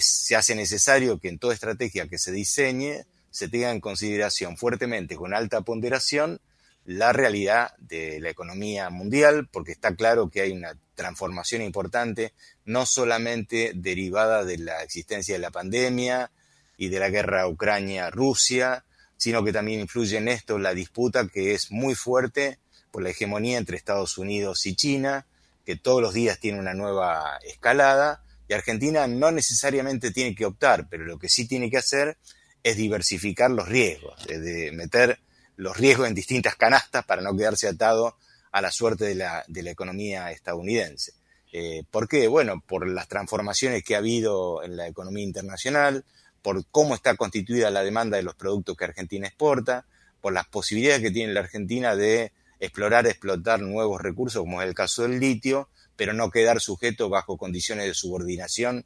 se 0.00 0.36
hace 0.36 0.54
necesario 0.54 1.18
que 1.18 1.28
en 1.28 1.38
toda 1.38 1.54
estrategia 1.54 2.08
que 2.08 2.18
se 2.18 2.32
diseñe 2.32 3.04
se 3.30 3.48
tenga 3.48 3.70
en 3.70 3.80
consideración 3.80 4.56
fuertemente, 4.56 5.16
con 5.16 5.34
alta 5.34 5.62
ponderación, 5.62 6.40
la 6.84 7.12
realidad 7.12 7.74
de 7.78 8.20
la 8.20 8.30
economía 8.30 8.90
mundial, 8.90 9.48
porque 9.50 9.72
está 9.72 9.94
claro 9.94 10.30
que 10.30 10.40
hay 10.40 10.52
una 10.52 10.76
transformación 10.94 11.62
importante, 11.62 12.32
no 12.64 12.86
solamente 12.86 13.72
derivada 13.74 14.44
de 14.44 14.58
la 14.58 14.82
existencia 14.82 15.34
de 15.34 15.40
la 15.40 15.50
pandemia 15.50 16.30
y 16.76 16.88
de 16.88 16.98
la 16.98 17.08
guerra 17.08 17.46
Ucrania-Rusia, 17.46 18.84
sino 19.16 19.44
que 19.44 19.52
también 19.52 19.80
influye 19.80 20.18
en 20.18 20.28
esto 20.28 20.58
la 20.58 20.74
disputa 20.74 21.28
que 21.28 21.54
es 21.54 21.70
muy 21.70 21.94
fuerte 21.94 22.58
por 22.90 23.02
la 23.02 23.10
hegemonía 23.10 23.58
entre 23.58 23.76
Estados 23.76 24.18
Unidos 24.18 24.66
y 24.66 24.74
China, 24.74 25.26
que 25.64 25.76
todos 25.76 26.02
los 26.02 26.12
días 26.12 26.40
tiene 26.40 26.58
una 26.58 26.74
nueva 26.74 27.38
escalada, 27.46 28.22
Argentina 28.54 29.06
no 29.06 29.30
necesariamente 29.30 30.10
tiene 30.10 30.34
que 30.34 30.46
optar, 30.46 30.88
pero 30.88 31.04
lo 31.04 31.18
que 31.18 31.28
sí 31.28 31.46
tiene 31.46 31.70
que 31.70 31.78
hacer 31.78 32.16
es 32.62 32.76
diversificar 32.76 33.50
los 33.50 33.68
riesgos, 33.68 34.14
de 34.26 34.70
meter 34.72 35.18
los 35.56 35.76
riesgos 35.76 36.08
en 36.08 36.14
distintas 36.14 36.56
canastas 36.56 37.04
para 37.04 37.22
no 37.22 37.36
quedarse 37.36 37.68
atado 37.68 38.16
a 38.52 38.60
la 38.60 38.70
suerte 38.70 39.04
de 39.04 39.14
la, 39.14 39.44
de 39.48 39.62
la 39.62 39.70
economía 39.70 40.30
estadounidense. 40.30 41.12
Eh, 41.52 41.82
¿Por 41.90 42.08
qué? 42.08 42.28
Bueno, 42.28 42.62
por 42.66 42.88
las 42.88 43.08
transformaciones 43.08 43.82
que 43.84 43.94
ha 43.94 43.98
habido 43.98 44.62
en 44.62 44.76
la 44.76 44.86
economía 44.86 45.24
internacional, 45.24 46.04
por 46.40 46.64
cómo 46.70 46.94
está 46.94 47.14
constituida 47.16 47.70
la 47.70 47.84
demanda 47.84 48.16
de 48.16 48.22
los 48.22 48.34
productos 48.34 48.76
que 48.76 48.84
Argentina 48.84 49.26
exporta, 49.26 49.86
por 50.20 50.32
las 50.32 50.46
posibilidades 50.46 51.02
que 51.02 51.10
tiene 51.10 51.32
la 51.32 51.40
Argentina 51.40 51.94
de 51.94 52.32
explorar, 52.58 53.06
explotar 53.06 53.60
nuevos 53.60 54.00
recursos, 54.00 54.40
como 54.42 54.62
es 54.62 54.68
el 54.68 54.74
caso 54.74 55.02
del 55.02 55.18
litio, 55.18 55.68
pero 55.96 56.12
no 56.12 56.30
quedar 56.30 56.60
sujeto 56.60 57.08
bajo 57.08 57.36
condiciones 57.36 57.86
de 57.86 57.94
subordinación, 57.94 58.84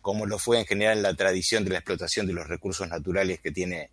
como 0.00 0.26
lo 0.26 0.38
fue 0.38 0.58
en 0.58 0.66
general 0.66 0.98
en 0.98 1.02
la 1.02 1.14
tradición 1.14 1.64
de 1.64 1.70
la 1.70 1.78
explotación 1.78 2.26
de 2.26 2.32
los 2.32 2.46
recursos 2.46 2.88
naturales 2.88 3.40
que 3.40 3.50
tiene 3.50 3.90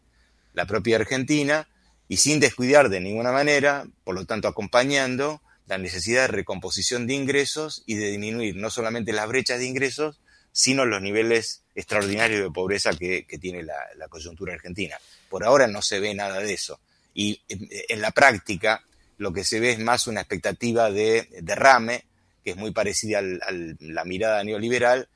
la 0.53 0.65
propia 0.65 0.97
Argentina, 0.97 1.67
y 2.07 2.17
sin 2.17 2.39
descuidar 2.39 2.89
de 2.89 2.99
ninguna 2.99 3.31
manera, 3.31 3.85
por 4.03 4.15
lo 4.15 4.25
tanto 4.25 4.47
acompañando 4.47 5.41
la 5.65 5.77
necesidad 5.77 6.23
de 6.23 6.27
recomposición 6.27 7.07
de 7.07 7.13
ingresos 7.13 7.83
y 7.85 7.95
de 7.95 8.11
disminuir 8.11 8.55
no 8.55 8.69
solamente 8.69 9.13
las 9.13 9.27
brechas 9.27 9.59
de 9.59 9.65
ingresos, 9.65 10.19
sino 10.51 10.85
los 10.85 11.01
niveles 11.01 11.63
extraordinarios 11.73 12.41
de 12.41 12.51
pobreza 12.51 12.93
que, 12.93 13.25
tiene 13.41 13.63
la, 13.63 14.07
coyuntura 14.09 14.53
argentina. 14.53 14.97
Por 15.29 15.43
ahora 15.43 15.67
no 15.67 15.81
se 15.81 15.99
ve 15.99 16.13
nada 16.13 16.39
de 16.39 16.53
eso. 16.53 16.79
Y 17.13 17.41
en, 17.47 18.01
la 18.01 18.11
práctica 18.11 18.83
lo 19.17 19.33
que 19.33 19.43
se 19.43 19.59
ve 19.59 19.71
es 19.71 19.79
más 19.79 20.07
una 20.07 20.21
expectativa 20.21 20.91
de 20.91 21.27
derrame, 21.41 22.05
que 22.43 22.51
es 22.51 22.57
muy 22.57 22.71
parecida 22.71 23.19
a 23.19 23.51
la 23.79 24.05
mirada 24.05 24.43
neoliberal, 24.43 25.07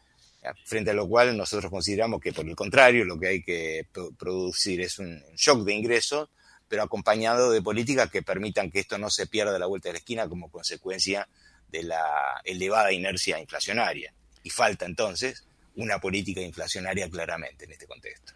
frente 0.65 0.91
a 0.91 0.93
lo 0.93 1.07
cual 1.07 1.36
nosotros 1.36 1.69
consideramos 1.69 2.22
que 2.22 2.31
por 2.31 2.48
el 2.48 2.55
contrario 2.55 3.03
lo 3.03 3.19
que 3.19 3.27
hay 3.27 3.43
que 3.43 3.86
producir 4.17 4.81
es 4.81 4.98
un 4.98 5.22
shock 5.36 5.65
de 5.65 5.74
ingresos 5.74 6.29
pero 6.67 6.84
acompañado 6.84 7.51
de 7.51 7.62
políticas 7.62 8.10
que 8.10 8.22
permitan 8.22 8.69
que 8.69 8.79
esto 8.79 8.98
no 8.98 9.10
se 9.10 9.27
pierda 9.27 9.55
a 9.55 9.60
la 9.60 9.65
vuelta 9.65 9.89
de 9.89 9.93
la 9.93 10.00
esquina 10.00 10.27
como 10.27 10.51
consecuencia 10.51 11.27
de 11.69 11.84
la 11.84 12.41
elevada 12.43 12.91
inercia 12.91 13.39
inflacionaria. 13.39 14.13
Y 14.43 14.50
falta 14.50 14.86
entonces 14.86 15.46
una 15.75 16.00
política 16.00 16.41
inflacionaria 16.41 17.10
claramente 17.10 17.65
en 17.65 17.72
este 17.72 17.88
contexto. 17.88 18.34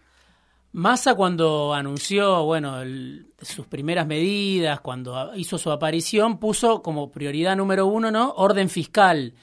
Massa 0.73 1.15
cuando 1.15 1.73
anunció, 1.73 2.45
bueno, 2.45 2.77
sus 3.41 3.67
primeras 3.67 4.07
medidas, 4.07 4.79
cuando 4.79 5.35
hizo 5.35 5.57
su 5.57 5.69
aparición, 5.69 6.39
puso 6.39 6.81
como 6.81 7.11
prioridad 7.11 7.57
número 7.57 7.87
uno, 7.87 8.09
¿no? 8.09 8.31
Orden 8.37 8.69
fiscal. 8.69 9.33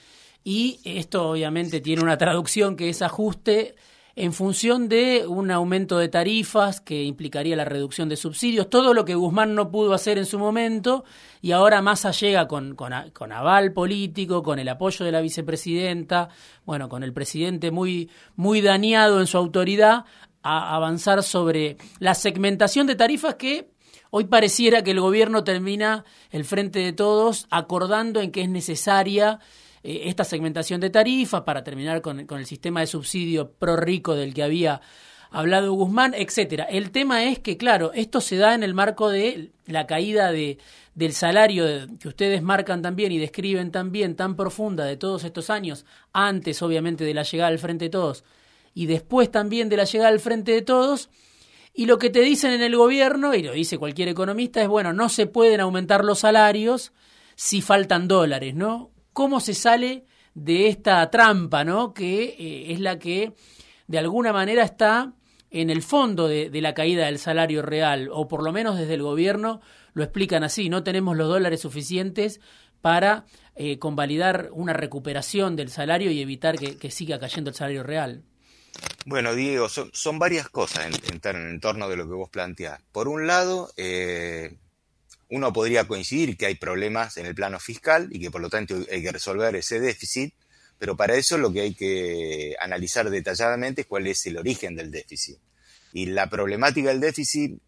Y 0.43 0.81
esto 0.85 1.31
obviamente 1.31 1.83
tiene 1.83 2.03
una 2.03 2.17
traducción 2.17 2.77
que 2.77 2.89
es 2.89 3.03
ajuste 3.03 3.75
en 4.19 4.33
función 4.33 4.89
de 4.89 5.27
un 5.29 5.49
aumento 5.53 5.97
de 5.97 6.09
tarifas 6.09 6.81
que 6.81 7.05
implicaría 7.05 7.55
la 7.55 7.65
reducción 7.65 8.09
de 8.09 8.17
subsidios, 8.17 8.69
todo 8.69 8.93
lo 8.93 9.05
que 9.05 9.15
Guzmán 9.15 9.55
no 9.55 9.71
pudo 9.71 9.95
hacer 9.95 10.19
en 10.19 10.27
su 10.27 10.41
momento 10.41 11.05
y 11.41 11.53
ahora 11.53 11.83
Massa 11.83 12.11
llega 12.11 12.49
con, 12.49 12.75
con, 12.75 12.93
aval 13.33 13.73
político, 13.73 14.43
con 14.43 14.59
el 14.59 14.69
apoyo 14.71 15.05
de 15.05 15.13
la 15.13 15.21
vicepresidenta, 15.21 16.31
bueno, 16.67 16.89
con 16.89 17.05
el 17.05 17.13
presidente 17.13 17.71
muy, 17.71 18.11
muy 18.35 18.61
dañado 18.61 19.21
en 19.21 19.29
su 19.29 19.39
autoridad, 19.39 20.05
a 20.49 20.75
avanzar 20.75 21.23
sobre 21.23 21.77
la 21.99 22.15
segmentación 22.15 22.87
de 22.87 22.95
tarifas 22.95 23.35
que 23.35 23.71
hoy 24.11 24.25
pareciera 24.25 24.83
que 24.83 24.93
el 24.93 25.01
gobierno 25.01 25.45
termina 25.45 26.07
el 26.31 26.47
frente 26.47 26.79
de 26.79 26.95
todos 26.95 27.47
acordando 27.51 28.23
en 28.23 28.33
que 28.33 28.41
es 28.41 28.49
necesaria 28.49 29.41
eh, 29.83 30.03
esta 30.05 30.25
segmentación 30.25 30.81
de 30.81 30.89
tarifas 30.89 31.43
para 31.43 31.63
terminar 31.63 32.01
con, 32.01 32.21
el 32.21 32.47
sistema 32.47 32.81
de 32.81 32.87
subsidio 32.87 33.53
pro 33.53 33.77
rico 33.77 34.15
del 34.15 34.33
que 34.33 34.43
había 34.43 34.81
hablado 35.31 35.75
Guzmán, 35.75 36.15
etcétera. 36.15 36.65
El 36.65 36.91
tema 36.93 37.25
es 37.25 37.39
que, 37.39 37.59
claro, 37.59 37.93
esto 37.93 38.23
se 38.23 38.37
da 38.37 38.55
en 38.55 38.63
el 38.63 38.73
marco 38.73 39.11
de 39.11 39.51
la 39.67 39.87
caída 39.87 40.33
de, 40.33 40.57
del 40.95 41.13
salario 41.13 41.67
que 42.01 42.09
ustedes 42.09 42.41
marcan 42.41 42.81
también 42.81 43.13
y 43.13 43.19
describen 43.19 43.71
también 43.71 44.17
tan 44.17 44.35
profunda 44.35 44.87
de 44.87 44.97
todos 44.97 45.25
estos 45.25 45.51
años, 45.51 45.85
antes 46.15 46.63
obviamente 46.63 47.05
de 47.05 47.13
la 47.13 47.25
llegada 47.25 47.49
al 47.49 47.59
Frente 47.59 47.85
de 47.85 47.91
Todos 47.91 48.25
y 48.79 48.87
después 48.87 49.31
también 49.31 49.69
de 49.69 49.77
la 49.77 49.85
llegada 49.85 50.11
al 50.11 50.21
Frente 50.21 50.53
de 50.53 50.63
Todos. 50.63 51.11
Y 51.73 51.87
lo 51.87 51.99
que 51.99 52.11
te 52.11 52.21
dicen 52.21 52.53
en 52.53 52.63
el 52.63 52.77
gobierno, 52.77 53.35
y 53.35 53.43
lo 53.43 53.53
dice 53.53 53.79
cualquier 53.79 54.09
economista, 54.09 54.61
es, 54.63 54.69
bueno, 54.69 54.93
no 54.93 55.09
se 55.09 55.27
pueden 55.27 55.61
aumentar 55.61 56.05
los 56.05 56.21
salarios 56.21 56.93
si 57.35 57.63
faltan 57.63 58.09
dólares, 58.09 58.55
¿no? 58.55 58.93
cómo 59.19 59.41
se 59.41 59.53
sale 59.53 60.05
de 60.35 60.69
esta 60.69 61.11
trampa, 61.11 61.65
¿no? 61.65 61.93
Que 61.93 62.37
eh, 62.39 62.73
es 62.73 62.79
la 62.79 63.01
que 63.01 63.33
de 63.89 63.99
alguna 63.99 64.33
manera 64.33 64.63
está 64.63 65.13
en 65.51 65.71
el 65.71 65.83
fondo 65.83 66.29
de, 66.29 66.51
la 66.61 66.73
caída 66.73 67.07
del 67.07 67.19
salario 67.19 67.63
real, 67.63 68.11
o 68.13 68.29
por 68.29 68.45
lo 68.45 68.53
menos 68.53 68.79
desde 68.79 68.95
el 68.95 69.03
gobierno 69.03 69.61
lo 69.93 70.05
explican 70.05 70.45
así, 70.45 70.69
no 70.69 70.85
tenemos 70.85 71.17
los 71.17 71.27
dólares 71.27 71.63
suficientes 71.63 72.41
para 72.81 73.25
eh, 73.57 73.81
convalidar 73.81 74.51
una 74.53 74.73
recuperación 74.73 75.57
del 75.57 75.71
salario 75.71 76.13
y 76.13 76.21
evitar 76.21 76.57
que, 76.57 76.91
siga 76.93 77.19
cayendo 77.19 77.51
el 77.51 77.57
salario 77.57 77.83
real. 77.83 78.23
Bueno, 79.07 79.35
Diego, 79.35 79.69
son, 79.69 80.19
varias 80.19 80.49
cosas 80.49 80.87
en, 81.11 81.61
torno 81.61 81.89
de 81.89 81.97
lo 81.97 82.07
que 82.07 82.15
vos 82.15 82.29
planteás. 82.29 82.81
Por 82.93 83.09
un 83.09 83.27
lado, 83.27 83.73
eh, 83.77 84.57
uno 85.31 85.53
podría 85.53 85.87
coincidir 85.87 86.37
que 86.37 86.47
hay 86.47 86.57
problemas 86.57 87.17
en 87.17 87.27
el 87.27 87.35
plano 87.35 87.59
fiscal 87.59 88.09
y 88.11 88.21
que 88.21 88.31
por 88.31 88.41
lo 88.41 88.51
tanto 88.51 88.77
hay 88.91 89.03
que 89.03 89.13
resolver 89.13 89.55
ese 89.57 89.81
déficit, 89.81 90.35
pero 90.79 90.97
para 90.97 91.15
eso 91.15 91.39
lo 91.39 91.53
que 91.53 91.61
hay 91.61 91.75
que 91.75 92.57
analizar 92.61 93.09
detalladamente 93.09 93.83
es 93.83 93.87
cuál 93.87 94.07
es 94.07 94.27
el 94.27 94.37
origen 94.37 94.77
del 94.77 94.91
déficit. 94.91 95.39
Y 95.93 96.07
la 96.07 96.29
problemática 96.29 96.91
del 96.91 97.01
déficit, 97.01 97.59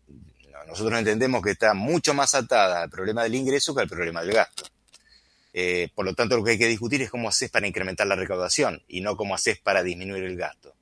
nosotros 0.66 0.99
entendemos 0.99 1.42
que 1.42 1.52
está 1.52 1.75
mucho 1.75 2.12
más 2.12 2.34
atada 2.34 2.82
al 2.82 2.90
problema 2.90 3.22
del 3.22 3.34
ingreso 3.34 3.75
que 3.75 3.82
al 3.82 3.88
problema 3.88 4.22
del 4.22 4.34
gasto. 4.34 4.64
Eh, 5.52 5.88
por 5.94 6.04
lo 6.04 6.14
tanto, 6.14 6.37
lo 6.37 6.44
que 6.44 6.52
hay 6.52 6.58
que 6.58 6.68
discutir 6.68 7.02
es 7.02 7.10
cómo 7.10 7.28
haces 7.28 7.50
para 7.50 7.66
incrementar 7.66 8.06
la 8.06 8.14
recaudación 8.14 8.82
y 8.87 9.00
no 9.00 9.16
cómo 9.16 9.34
haces 9.34 9.58
para 9.58 9.82
disminuir 9.82 10.25
el 10.25 10.37
gasto. 10.37 10.75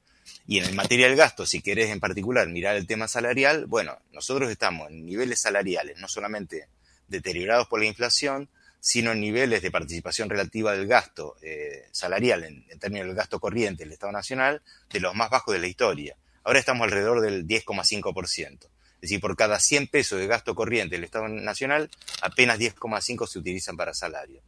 Y 0.51 0.61
en 0.61 0.65
el 0.65 0.75
material 0.75 1.15
gasto, 1.15 1.45
si 1.45 1.61
querés 1.61 1.91
en 1.91 2.01
particular 2.01 2.49
mirar 2.49 2.75
el 2.75 2.87
tema 2.87 3.07
salarial, 3.07 3.67
bueno, 3.67 3.99
nosotros 4.13 4.51
estamos 4.51 4.89
en 4.89 5.05
niveles 5.05 5.43
salariales, 5.43 5.99
no 5.99 6.09
solamente 6.09 6.69
deteriorados 7.07 7.69
por 7.69 7.81
la 7.81 7.87
inflación, 7.87 8.49
sino 8.81 9.13
en 9.13 9.21
niveles 9.21 9.61
de 9.61 9.71
participación 9.71 10.31
relativa 10.31 10.73
del 10.73 10.87
gasto 10.87 11.37
eh, 11.43 11.87
salarial 11.93 12.45
en, 12.45 12.65
términos 12.79 13.09
del 13.09 13.15
gasto 13.15 13.41
corriente 13.41 13.85
del 13.85 13.93
Estado 13.93 14.11
Nacional, 14.11 14.63
de 14.91 15.01
los 15.01 15.15
más 15.15 15.29
bajos 15.29 15.53
de 15.53 15.61
la 15.61 15.67
historia. 15.67 16.17
Ahora 16.45 16.61
estamos 16.61 16.85
alrededor 16.85 17.21
del 17.21 17.47
10,5%. 17.47 18.55
Es 18.55 19.01
decir, 19.03 19.21
por 19.21 19.37
cada 19.37 19.61
100 19.61 19.89
pesos 19.89 20.19
de 20.19 20.29
gasto 20.29 20.55
corriente 20.55 20.97
del 20.97 21.05
Estado 21.05 21.29
Nacional, 21.29 21.91
apenas 22.23 22.59
10,5 22.59 23.27
se 23.27 23.39
utilizan 23.39 23.77
para 23.77 23.93
salario. 23.93 24.41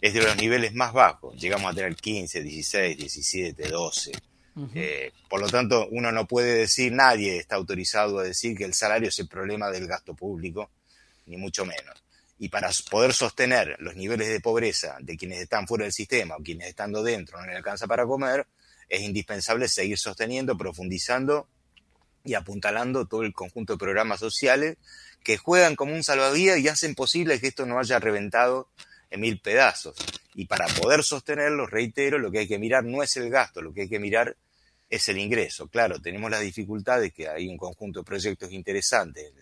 Es 0.00 0.14
de 0.14 0.22
los 0.22 0.34
niveles 0.38 0.72
más 0.72 0.94
bajos. 0.94 1.38
Llegamos 1.38 1.70
a 1.70 1.74
tener 1.74 1.94
15, 1.94 2.42
16, 2.42 2.96
17, 2.96 3.68
12. 3.68 4.12
Eh, 4.74 5.12
por 5.28 5.40
lo 5.40 5.48
tanto, 5.48 5.88
uno 5.90 6.12
no 6.12 6.26
puede 6.26 6.54
decir, 6.54 6.92
nadie 6.92 7.38
está 7.38 7.56
autorizado 7.56 8.18
a 8.18 8.24
decir 8.24 8.56
que 8.56 8.64
el 8.64 8.74
salario 8.74 9.08
es 9.08 9.18
el 9.18 9.28
problema 9.28 9.70
del 9.70 9.86
gasto 9.86 10.14
público, 10.14 10.70
ni 11.26 11.36
mucho 11.36 11.64
menos. 11.64 12.02
Y 12.38 12.48
para 12.48 12.70
poder 12.90 13.14
sostener 13.14 13.76
los 13.78 13.96
niveles 13.96 14.28
de 14.28 14.40
pobreza 14.40 14.96
de 15.00 15.16
quienes 15.16 15.40
están 15.40 15.66
fuera 15.66 15.84
del 15.84 15.92
sistema 15.92 16.36
o 16.36 16.42
quienes 16.42 16.68
estando 16.68 17.02
dentro 17.02 17.40
no 17.40 17.46
les 17.46 17.56
alcanza 17.56 17.86
para 17.86 18.04
comer, 18.04 18.46
es 18.88 19.00
indispensable 19.02 19.68
seguir 19.68 19.98
sosteniendo, 19.98 20.56
profundizando 20.58 21.48
y 22.24 22.34
apuntalando 22.34 23.06
todo 23.06 23.22
el 23.22 23.32
conjunto 23.32 23.74
de 23.74 23.78
programas 23.78 24.20
sociales 24.20 24.76
que 25.22 25.38
juegan 25.38 25.76
como 25.76 25.94
un 25.94 26.02
salvavidas 26.02 26.58
y 26.58 26.68
hacen 26.68 26.94
posible 26.94 27.40
que 27.40 27.48
esto 27.48 27.64
no 27.64 27.78
haya 27.78 27.98
reventado 27.98 28.68
en 29.12 29.20
mil 29.20 29.38
pedazos. 29.40 29.94
Y 30.34 30.46
para 30.46 30.66
poder 30.66 31.02
sostenerlo, 31.04 31.66
reitero, 31.66 32.18
lo 32.18 32.30
que 32.30 32.40
hay 32.40 32.48
que 32.48 32.58
mirar 32.58 32.84
no 32.84 33.02
es 33.02 33.16
el 33.16 33.30
gasto, 33.30 33.60
lo 33.60 33.72
que 33.72 33.82
hay 33.82 33.88
que 33.88 34.00
mirar 34.00 34.36
es 34.88 35.08
el 35.08 35.18
ingreso. 35.18 35.68
Claro, 35.68 36.00
tenemos 36.00 36.30
la 36.30 36.40
dificultad 36.40 37.00
de 37.00 37.10
que 37.10 37.28
hay 37.28 37.46
un 37.48 37.58
conjunto 37.58 38.00
de 38.00 38.04
proyectos 38.04 38.50
interesantes 38.52 39.32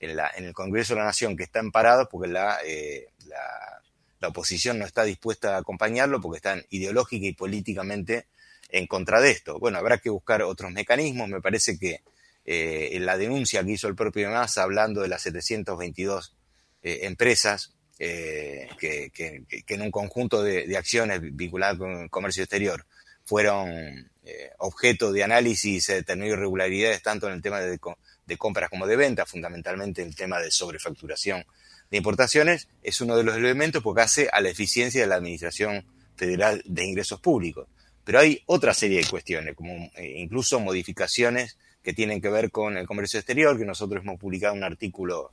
en, 0.00 0.16
la, 0.16 0.30
en 0.36 0.44
el 0.44 0.52
Congreso 0.52 0.94
de 0.94 1.00
la 1.00 1.06
Nación 1.06 1.36
que 1.36 1.44
están 1.44 1.70
parados 1.70 2.08
porque 2.10 2.28
la, 2.28 2.58
eh, 2.64 3.06
la, 3.26 4.28
oposición 4.28 4.78
no 4.78 4.86
está 4.86 5.04
dispuesta 5.04 5.54
a 5.54 5.58
acompañarlo 5.58 6.18
porque 6.18 6.38
están 6.38 6.64
ideológica 6.70 7.26
y 7.26 7.34
políticamente 7.34 8.26
en 8.70 8.86
contra 8.86 9.20
de 9.20 9.30
esto. 9.30 9.58
Bueno, 9.58 9.76
habrá 9.76 9.98
que 9.98 10.08
buscar 10.08 10.42
otros 10.42 10.72
mecanismos. 10.72 11.28
Me 11.28 11.42
parece 11.42 11.78
que 11.78 12.00
eh, 12.46 12.88
en 12.92 13.04
la 13.04 13.18
denuncia 13.18 13.62
que 13.62 13.72
hizo 13.72 13.86
el 13.86 13.94
propio 13.94 14.30
Massa 14.30 14.62
hablando 14.62 15.02
de 15.02 15.08
las 15.08 15.20
722 15.22 16.34
empresas 16.82 17.73
que, 17.98 19.42
en 19.68 19.82
un 19.82 19.90
conjunto 19.90 20.42
de, 20.42 20.76
acciones 20.76 21.20
vinculadas 21.22 21.78
con 21.78 22.02
el 22.02 22.10
comercio 22.10 22.42
exterior 22.42 22.84
fueron 23.24 24.10
objeto 24.58 25.12
de 25.12 25.22
análisis 25.22 25.64
y 25.64 25.80
se 25.80 25.94
determinó 25.94 26.32
irregularidades 26.32 27.02
tanto 27.02 27.26
en 27.28 27.34
el 27.34 27.42
tema 27.42 27.60
de, 27.60 27.78
de 28.26 28.36
compras 28.36 28.70
como 28.70 28.86
de 28.86 28.96
ventas, 28.96 29.30
fundamentalmente 29.30 30.02
el 30.02 30.14
tema 30.16 30.40
de 30.40 30.50
sobrefacturación 30.50 31.44
de 31.90 31.98
importaciones, 31.98 32.68
es 32.82 33.00
uno 33.00 33.16
de 33.16 33.24
los 33.24 33.36
elementos 33.36 33.82
porque 33.82 34.02
hace 34.02 34.28
a 34.32 34.40
la 34.40 34.48
eficiencia 34.48 35.00
de 35.02 35.06
la 35.06 35.16
Administración 35.16 35.84
Federal 36.16 36.62
de 36.64 36.84
Ingresos 36.84 37.20
Públicos. 37.20 37.68
Pero 38.04 38.18
hay 38.18 38.42
otra 38.46 38.74
serie 38.74 38.98
de 38.98 39.06
cuestiones, 39.06 39.54
como 39.54 39.72
eh, 39.96 40.14
incluso 40.16 40.60
modificaciones 40.60 41.56
que 41.82 41.92
tienen 41.92 42.20
que 42.20 42.28
ver 42.28 42.50
con 42.50 42.76
el 42.76 42.86
comercio 42.86 43.18
exterior, 43.18 43.58
que 43.58 43.64
nosotros 43.64 44.02
hemos 44.02 44.18
publicado 44.18 44.54
un 44.54 44.64
artículo 44.64 45.32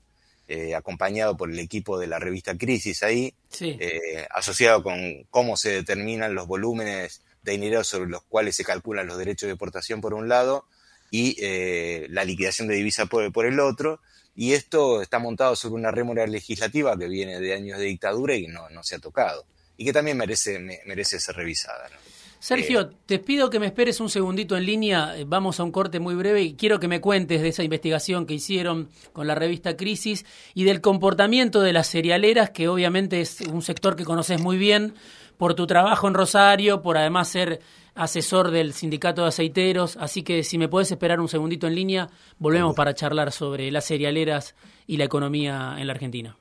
eh, 0.52 0.76
acompañado 0.76 1.38
por 1.38 1.50
el 1.50 1.60
equipo 1.60 1.98
de 1.98 2.08
la 2.08 2.20
revista 2.20 2.58
Crisis 2.58 3.04
ahí, 3.04 3.34
eh, 3.62 4.28
asociado 4.32 4.84
con 4.84 5.24
cómo 5.30 5.56
se 5.56 5.70
determinan 5.72 6.36
los 6.36 6.46
volúmenes 6.46 7.22
de 7.42 7.54
dinero 7.54 7.86
sobre 7.86 8.10
los 8.10 8.24
cuales 8.24 8.58
se 8.58 8.66
calculan 8.66 9.08
los 9.08 9.18
derechos 9.18 9.48
de 9.48 9.54
exportación 9.54 10.02
por 10.02 10.14
un 10.14 10.28
lado 10.28 10.66
y 11.10 11.38
la 12.10 12.26
liquidación 12.26 12.68
de 12.68 12.76
divisa 12.76 13.06
por, 13.06 13.46
el 13.46 13.60
otro. 13.62 14.02
Y 14.36 14.52
esto 14.52 15.02
está 15.02 15.20
montado 15.20 15.56
sobre 15.56 15.76
una 15.76 15.92
rémora 15.92 16.28
legislativa 16.28 16.98
que 16.98 17.08
viene 17.08 17.40
de 17.40 17.54
años 17.54 17.80
de 17.80 17.86
dictadura 17.86 18.36
y 18.36 18.48
no, 18.48 18.70
no 18.70 18.84
se 18.84 18.96
ha 18.96 19.00
tocado. 19.00 19.46
Y 19.78 19.86
que 19.86 19.94
también 19.94 20.18
merece, 20.18 20.60
merece 20.86 21.20
ser 21.20 21.36
revisada. 21.36 21.90
Sergio, 22.42 22.82
eh, 22.82 22.90
te 23.06 23.20
pido 23.20 23.52
que 23.52 23.60
me 23.60 23.68
esperes 23.68 24.00
un 24.00 24.10
segundito 24.10 24.58
en 24.58 24.66
línea. 24.66 25.16
Eh, 25.16 25.26
vamos 25.28 25.60
a 25.60 25.64
un 25.64 25.72
corte 25.72 26.00
muy 26.00 26.16
breve 26.16 26.42
y 26.42 26.56
quiero 26.56 26.80
que 26.80 26.88
me 26.88 27.00
cuentes 27.00 27.40
de 27.44 27.50
esa 27.50 27.64
investigación 27.64 28.26
que 28.26 28.34
hicieron 28.34 28.90
con 29.14 29.28
la 29.28 29.36
revista 29.36 29.78
Crisis 29.78 30.26
y 30.56 30.64
del 30.64 30.82
comportamiento 30.82 31.62
de 31.62 31.72
las 31.72 31.86
cerealeras, 31.88 32.50
que 32.50 32.68
obviamente 32.68 33.22
es 33.22 33.42
un 33.42 33.62
sector 33.62 33.96
que 33.96 34.06
conoces 34.06 34.42
muy 34.42 34.58
bien 34.58 34.96
por 35.38 35.54
tu 35.54 35.68
trabajo 35.68 36.08
en 36.08 36.16
Rosario, 36.16 36.82
por 36.82 36.98
además 36.98 37.28
ser 37.28 37.62
asesor 37.94 38.50
del 38.50 38.74
sindicato 38.74 39.22
de 39.22 39.28
aceiteros. 39.28 39.96
Así 39.98 40.24
que 40.24 40.44
si 40.44 40.58
me 40.58 40.68
puedes 40.68 40.92
esperar 40.92 41.20
un 41.20 41.28
segundito 41.28 41.68
en 41.68 41.76
línea, 41.76 42.10
volvemos 42.40 42.74
para 42.76 42.96
charlar 42.96 43.32
sobre 43.32 43.70
las 43.70 43.86
cerealeras 43.86 44.56
y 44.88 44.98
la 44.98 45.04
economía 45.04 45.76
en 45.78 45.86
la 45.86 45.94
Argentina. 45.94 46.36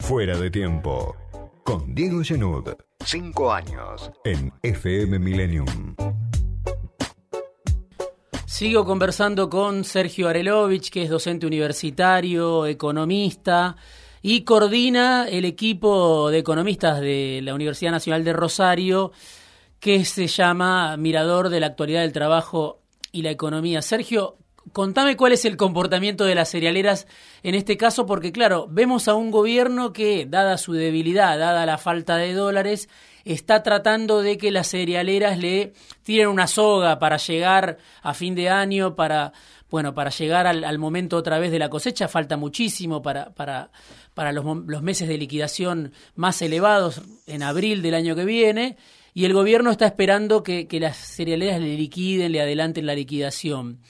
Fuera 0.00 0.36
de 0.36 0.50
tiempo 0.50 1.16
con 1.70 1.94
Diego 1.94 2.20
Genud. 2.24 2.64
Cinco 3.04 3.52
años 3.52 4.10
en 4.24 4.52
FM 4.60 5.20
Millennium. 5.20 5.94
Sigo 8.44 8.84
conversando 8.84 9.48
con 9.48 9.84
Sergio 9.84 10.28
Arelovich, 10.28 10.90
que 10.90 11.04
es 11.04 11.10
docente 11.10 11.46
universitario, 11.46 12.66
economista 12.66 13.76
y 14.20 14.42
coordina 14.42 15.28
el 15.28 15.44
equipo 15.44 16.28
de 16.30 16.38
economistas 16.38 17.00
de 17.00 17.38
la 17.44 17.54
Universidad 17.54 17.92
Nacional 17.92 18.24
de 18.24 18.32
Rosario, 18.32 19.12
que 19.78 20.04
se 20.04 20.26
llama 20.26 20.96
Mirador 20.96 21.50
de 21.50 21.60
la 21.60 21.68
Actualidad 21.68 22.00
del 22.00 22.12
Trabajo 22.12 22.82
y 23.12 23.22
la 23.22 23.30
Economía. 23.30 23.80
Sergio, 23.80 24.38
contame 24.72 25.16
cuál 25.16 25.32
es 25.32 25.44
el 25.44 25.56
comportamiento 25.56 26.24
de 26.24 26.34
las 26.34 26.50
cerealeras 26.50 27.06
en 27.42 27.54
este 27.54 27.76
caso, 27.76 28.06
porque 28.06 28.32
claro, 28.32 28.66
vemos 28.70 29.08
a 29.08 29.14
un 29.14 29.30
gobierno 29.30 29.92
que, 29.92 30.26
dada 30.26 30.58
su 30.58 30.72
debilidad, 30.72 31.38
dada 31.38 31.66
la 31.66 31.78
falta 31.78 32.16
de 32.16 32.34
dólares, 32.34 32.88
está 33.24 33.62
tratando 33.62 34.22
de 34.22 34.38
que 34.38 34.50
las 34.50 34.68
cerealeras 34.68 35.38
le 35.38 35.72
tiren 36.02 36.28
una 36.28 36.46
soga 36.46 36.98
para 36.98 37.16
llegar 37.16 37.78
a 38.02 38.14
fin 38.14 38.34
de 38.34 38.48
año, 38.48 38.94
para, 38.94 39.32
bueno, 39.70 39.94
para 39.94 40.10
llegar 40.10 40.46
al, 40.46 40.78
momento 40.78 41.16
otra 41.16 41.38
vez 41.38 41.50
de 41.50 41.58
la 41.58 41.68
cosecha, 41.68 42.08
falta 42.08 42.36
muchísimo 42.36 43.02
para, 43.02 43.30
para, 43.30 43.70
para 44.14 44.32
los, 44.32 44.82
meses 44.82 45.08
de 45.08 45.18
liquidación 45.18 45.92
más 46.14 46.40
elevados 46.42 47.02
en 47.26 47.42
abril 47.42 47.82
del 47.82 47.94
año 47.94 48.14
que 48.14 48.24
viene, 48.24 48.76
y 49.12 49.24
el 49.24 49.34
gobierno 49.34 49.72
está 49.72 49.86
esperando 49.86 50.44
que 50.44 50.68
las 50.80 50.96
cerealeras 50.96 51.60
le 51.60 51.76
liquiden, 51.76 52.30
le 52.30 52.40
adelanten 52.40 52.86
la 52.86 52.94
liquidación. 52.94 53.80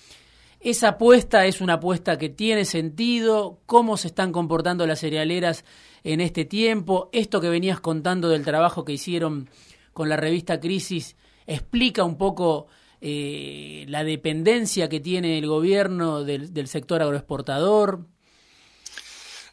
Esa 0.61 0.89
apuesta 0.89 1.47
es 1.47 1.63
una 1.63 1.75
apuesta 1.75 2.19
que 2.19 2.29
tiene 2.29 2.67
sentido, 2.67 3.61
cómo 3.65 3.97
se 3.97 4.09
están 4.09 4.31
comportando 4.31 4.87
las 4.87 5.01
cerealeras 5.01 5.65
en 6.05 6.21
este 6.21 6.45
tiempo, 6.45 7.09
esto 7.13 7.41
que 7.41 7.49
venías 7.49 7.81
contando 7.81 8.29
del 8.29 8.45
trabajo 8.45 8.85
que 8.85 8.93
hicieron 8.93 9.49
con 9.95 10.11
la 10.11 10.17
revista 10.17 10.61
Crisis, 10.61 11.17
explica 11.47 12.05
un 12.05 12.19
poco 12.19 12.67
eh, 13.01 13.87
la 13.89 14.05
dependencia 14.05 14.91
que 14.91 15.01
tiene 15.01 15.39
el 15.39 15.47
gobierno 15.47 16.25
del, 16.25 16.69
sector 16.69 17.01
agroexportador. 17.01 18.07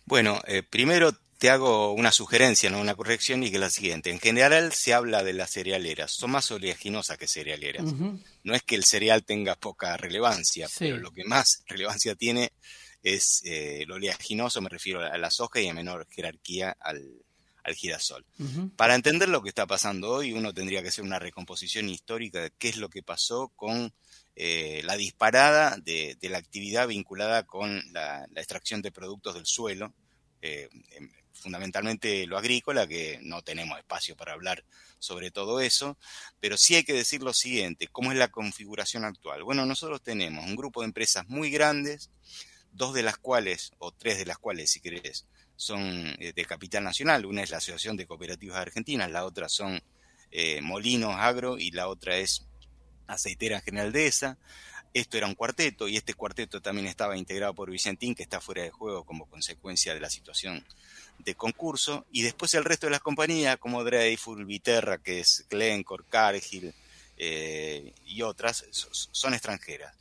Bueno, 0.06 0.41
eh, 0.46 0.62
primero 0.62 1.12
te 1.38 1.50
hago 1.50 1.93
una 1.93 2.12
sugerencia, 2.12 2.69
no 2.69 2.80
una 2.80 2.95
corrección, 2.95 3.43
y 3.43 3.50
que 3.50 3.56
es 3.56 3.62
la 3.62 3.69
siguiente. 3.69 4.10
En 4.12 4.19
general 4.19 4.73
se 4.73 4.93
habla 4.93 5.23
de 5.23 5.34
las 5.34 5.52
cerealeras, 5.52 6.12
son 6.12 6.32
más 6.32 6.50
oleaginosas 6.52 7.17
que 7.17 7.28
cerealeras. 7.28 7.86
No 8.43 8.56
es 8.56 8.63
que 8.63 8.76
el 8.76 8.84
cereal 8.84 9.23
tenga 9.23 9.56
poca 9.56 9.95
relevancia, 9.97 10.67
pero 10.78 10.97
lo 10.97 11.12
que 11.12 11.23
más 11.23 11.63
relevancia 11.67 12.15
tiene 12.15 12.52
es 13.04 13.41
eh, 13.45 13.86
lo 13.88 13.95
oleaginoso, 13.95 14.62
me 14.62 14.69
refiero 14.69 15.02
a 15.02 15.17
la 15.17 15.32
soja 15.32 15.62
y 15.62 15.67
en 15.67 15.76
menor 15.76 16.08
jerarquía 16.10 16.76
al, 16.80 17.23
girasol. 17.76 18.26
Para 18.78 18.95
entender 18.95 19.28
lo 19.28 19.43
que 19.43 19.50
está 19.50 19.67
pasando 19.67 20.10
hoy, 20.12 20.32
uno 20.32 20.54
tendría 20.54 20.82
que 20.82 20.88
hacer 20.88 21.04
una 21.04 21.19
recomposición 21.19 21.89
histórica 21.89 22.39
de 22.39 22.52
qué 22.58 22.69
es 22.69 22.78
lo 22.78 22.88
que 22.88 23.04
pasó 23.04 23.50
con 23.58 23.93
eh, 24.38 24.82
la 24.86 24.95
disparada 24.95 25.76
de, 25.76 26.17
la 26.21 26.38
actividad 26.38 26.88
vinculada 26.88 27.43
con 27.43 27.84
la, 27.91 28.26
extracción 28.38 28.82
de 28.82 28.93
productos 28.93 29.36
del 29.36 29.45
suelo. 29.45 29.93
Eh, 30.41 30.69
fundamentalmente 31.38 32.26
lo 32.28 32.38
agrícola, 32.38 32.88
que 32.88 33.19
no 33.21 33.41
tenemos 33.41 33.78
espacio 33.78 34.15
para 34.15 34.34
hablar 34.34 34.63
sobre 35.00 35.32
todo 35.32 35.62
eso, 35.62 35.97
pero 36.39 36.58
sí 36.58 36.76
hay 36.76 36.84
que 36.84 36.93
decir 36.93 37.21
lo 37.21 37.34
siguiente, 37.34 37.88
¿cómo 37.88 38.12
es 38.12 38.17
la 38.17 38.30
configuración 38.30 39.06
actual? 39.06 39.43
Bueno, 39.43 39.65
nosotros 39.65 40.02
tenemos 40.02 40.45
un 40.45 40.56
grupo 40.56 40.82
de 40.82 40.88
empresas 40.88 41.28
muy 41.28 41.50
grandes, 41.50 42.10
dos 42.71 42.93
de 42.93 43.04
las 43.04 43.17
cuales, 43.17 43.71
o 43.78 43.91
tres 43.91 44.17
de 44.17 44.26
las 44.26 44.38
cuales 44.38 44.71
si 44.71 44.80
querés, 44.80 45.28
son 45.56 46.15
eh, 46.19 46.34
de 46.36 46.45
capital 46.45 46.84
nacional, 46.84 47.26
una 47.26 47.43
es 47.43 47.50
la 47.50 47.58
Asociación 47.58 47.97
de 47.97 48.06
Cooperativas 48.06 48.58
Argentinas, 48.58 49.12
la 49.12 49.26
otra 49.26 49.50
son 49.50 49.82
eh, 50.32 50.62
Molinos 50.62 51.15
Agro 51.17 51.58
y 51.58 51.71
la 51.71 51.88
otra 51.88 52.17
es 52.17 52.45
Aceitera 53.08 53.62
General 53.62 53.91
de 53.91 54.08
esa. 54.08 54.38
Esto 54.93 55.17
era 55.17 55.28
un 55.28 55.36
cuarteto 55.36 55.88
y 55.88 55.97
este 55.97 56.13
cuarteto 56.13 56.62
también 56.62 56.88
estaba 56.88 57.17
integrado 57.17 57.54
por 57.54 57.69
Vicentín, 57.69 58.15
que 58.15 58.23
está 58.23 58.41
fuera 58.41 58.63
de 58.63 58.71
juego 58.71 59.06
como 59.06 59.30
consecuencia 59.30 59.93
de 59.93 60.00
la 60.00 60.10
situación 60.10 60.65
de 61.19 61.36
concurso, 61.36 62.06
y 62.12 62.21
después 62.21 62.53
el 62.53 62.65
resto 62.65 62.88
de 62.88 62.91
las 62.91 63.01
compañías, 63.01 63.58
como 63.58 63.84
Dreyfus, 63.84 64.45
Viterra, 64.45 64.97
que 64.97 65.19
es 65.19 65.45
Glencore, 65.49 66.06
Cargill 66.10 66.73
eh, 67.17 67.93
y 68.06 68.21
otras, 68.21 68.65
son 69.12 69.34
extranjeras. 69.34 69.95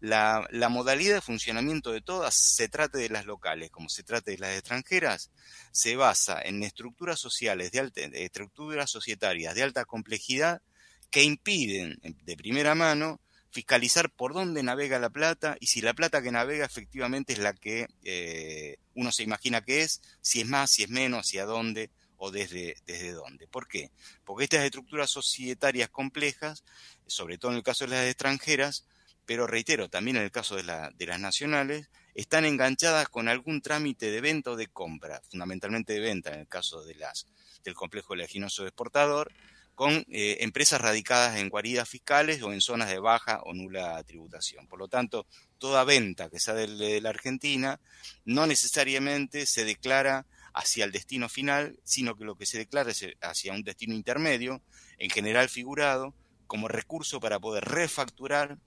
La, 0.00 0.48
modalidad 0.70 1.16
de 1.16 1.20
funcionamiento 1.20 1.92
de 1.92 2.00
todas, 2.00 2.34
se 2.34 2.68
trate 2.68 2.98
de 2.98 3.10
las 3.10 3.26
locales 3.26 3.70
como 3.70 3.90
se 3.90 4.02
trate 4.02 4.30
de 4.30 4.38
las 4.38 4.56
extranjeras, 4.56 5.30
se 5.72 5.94
basa 5.94 6.40
en 6.40 6.62
estructuras 6.62 7.20
sociales, 7.20 7.70
de 7.70 7.80
alta, 7.80 8.00
estructuras 8.00 8.90
societarias 8.90 9.54
de 9.54 9.62
alta 9.62 9.84
complejidad 9.84 10.62
que 11.10 11.22
impiden 11.22 12.00
de 12.24 12.36
primera 12.36 12.74
mano 12.74 13.20
fiscalizar 13.50 14.10
por 14.10 14.32
dónde 14.32 14.62
navega 14.62 14.98
la 14.98 15.10
plata 15.10 15.56
y 15.60 15.66
si 15.66 15.80
la 15.80 15.94
plata 15.94 16.22
que 16.22 16.30
navega 16.30 16.64
efectivamente 16.64 17.32
es 17.32 17.38
la 17.40 17.52
que 17.52 17.88
eh, 18.04 18.78
uno 18.94 19.12
se 19.12 19.22
imagina 19.22 19.60
que 19.60 19.82
es, 19.82 20.00
si 20.20 20.40
es 20.40 20.46
más, 20.46 20.70
si 20.70 20.84
es 20.84 20.88
menos, 20.88 21.26
hacia 21.26 21.44
dónde 21.44 21.90
o 22.16 22.30
desde, 22.30 22.76
desde 22.86 23.12
dónde. 23.12 23.48
¿Por 23.48 23.66
qué? 23.66 23.90
Porque 24.24 24.44
estas 24.44 24.64
estructuras 24.64 25.10
societarias 25.10 25.88
complejas, 25.88 26.64
sobre 27.06 27.38
todo 27.38 27.50
en 27.52 27.56
el 27.56 27.62
caso 27.62 27.84
de 27.84 27.90
las 27.92 28.06
extranjeras, 28.06 28.86
pero 29.26 29.46
reitero, 29.46 29.88
también 29.88 30.16
en 30.16 30.24
el 30.24 30.30
caso 30.30 30.56
de, 30.56 30.64
la, 30.64 30.90
de 30.90 31.06
las 31.06 31.18
nacionales, 31.18 31.88
están 32.14 32.44
enganchadas 32.44 33.08
con 33.08 33.28
algún 33.28 33.62
trámite 33.62 34.10
de 34.10 34.20
venta 34.20 34.50
o 34.50 34.56
de 34.56 34.66
compra, 34.66 35.22
fundamentalmente 35.30 35.92
de 35.94 36.00
venta 36.00 36.32
en 36.32 36.40
el 36.40 36.48
caso 36.48 36.82
de 36.82 36.94
las, 36.96 37.26
del 37.64 37.74
complejo 37.74 38.14
leginoso 38.14 38.66
exportador, 38.66 39.32
con 39.80 40.04
eh, 40.10 40.36
empresas 40.40 40.78
radicadas 40.78 41.38
en 41.38 41.48
guaridas 41.48 41.88
fiscales 41.88 42.42
o 42.42 42.52
en 42.52 42.60
zonas 42.60 42.90
de 42.90 42.98
baja 42.98 43.40
o 43.46 43.54
nula 43.54 44.04
tributación. 44.04 44.66
Por 44.66 44.78
lo 44.78 44.88
tanto, 44.88 45.26
toda 45.56 45.84
venta 45.84 46.28
que 46.28 46.38
sale 46.38 46.66
de 46.66 47.00
la 47.00 47.08
Argentina 47.08 47.80
no 48.26 48.46
necesariamente 48.46 49.46
se 49.46 49.64
declara 49.64 50.26
hacia 50.52 50.84
el 50.84 50.92
destino 50.92 51.30
final, 51.30 51.80
sino 51.82 52.14
que 52.14 52.26
lo 52.26 52.36
que 52.36 52.44
se 52.44 52.58
declara 52.58 52.90
es 52.90 53.06
hacia 53.22 53.54
un 53.54 53.62
destino 53.62 53.94
intermedio, 53.94 54.60
en 54.98 55.08
general 55.08 55.48
figurado, 55.48 56.14
como 56.46 56.68
recurso 56.68 57.18
para 57.18 57.40
poder 57.40 57.64
refacturar 57.64 58.58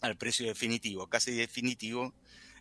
al 0.00 0.16
precio 0.16 0.46
definitivo, 0.46 1.06
casi 1.06 1.32
definitivo, 1.32 2.14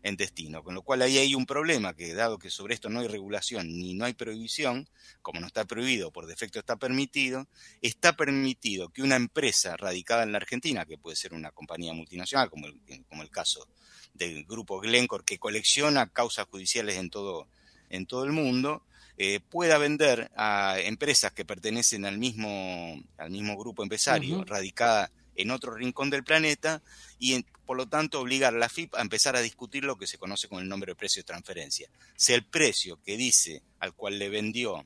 en 0.05 0.17
destino. 0.17 0.63
Con 0.63 0.75
lo 0.75 0.83
cual 0.83 1.01
ahí 1.01 1.17
hay 1.17 1.33
un 1.33 1.47
problema 1.47 1.95
que 1.95 2.13
dado 2.13 2.37
que 2.37 2.51
sobre 2.51 2.75
esto 2.75 2.89
no 2.89 2.99
hay 2.99 3.07
regulación 3.07 3.67
ni 3.67 3.95
no 3.95 4.05
hay 4.05 4.13
prohibición, 4.13 4.87
como 5.23 5.39
no 5.41 5.47
está 5.47 5.65
prohibido, 5.65 6.11
por 6.11 6.27
defecto 6.27 6.59
está 6.59 6.75
permitido, 6.75 7.47
está 7.81 8.15
permitido 8.15 8.89
que 8.89 9.01
una 9.01 9.15
empresa 9.15 9.75
radicada 9.75 10.21
en 10.21 10.31
la 10.31 10.37
Argentina, 10.37 10.85
que 10.85 10.99
puede 10.99 11.15
ser 11.15 11.33
una 11.33 11.49
compañía 11.49 11.91
multinacional, 11.93 12.51
como 12.51 12.67
el, 12.67 12.79
como 13.09 13.23
el 13.23 13.31
caso 13.31 13.67
del 14.13 14.45
grupo 14.45 14.79
Glencore 14.79 15.25
que 15.25 15.39
colecciona 15.39 16.07
causas 16.07 16.45
judiciales 16.51 16.97
en 16.97 17.09
todo, 17.09 17.47
en 17.89 18.05
todo 18.05 18.25
el 18.25 18.31
mundo, 18.31 18.83
eh, 19.17 19.39
pueda 19.39 19.79
vender 19.79 20.29
a 20.35 20.75
empresas 20.81 21.31
que 21.31 21.45
pertenecen 21.45 22.05
al 22.05 22.19
mismo, 22.19 23.01
al 23.17 23.31
mismo 23.31 23.57
grupo 23.57 23.81
empresario, 23.81 24.43
radicada 24.43 25.09
en 25.35 25.51
otro 25.51 25.73
rincón 25.73 26.09
del 26.09 26.23
planeta, 26.23 26.81
y 27.19 27.43
por 27.65 27.77
lo 27.77 27.87
tanto 27.87 28.21
obligar 28.21 28.53
a 28.53 28.57
la 28.57 28.69
FIP 28.69 28.95
a 28.95 29.01
empezar 29.01 29.35
a 29.35 29.41
discutir 29.41 29.83
lo 29.83 29.97
que 29.97 30.07
se 30.07 30.17
conoce 30.17 30.47
con 30.47 30.61
el 30.61 30.69
nombre 30.69 30.91
de 30.91 30.95
precio 30.95 31.21
de 31.21 31.27
transferencia. 31.27 31.89
Si 32.15 32.33
el 32.33 32.45
precio 32.45 33.01
que 33.03 33.17
dice 33.17 33.63
al 33.79 33.93
cual 33.93 34.19
le 34.19 34.29
vendió 34.29 34.85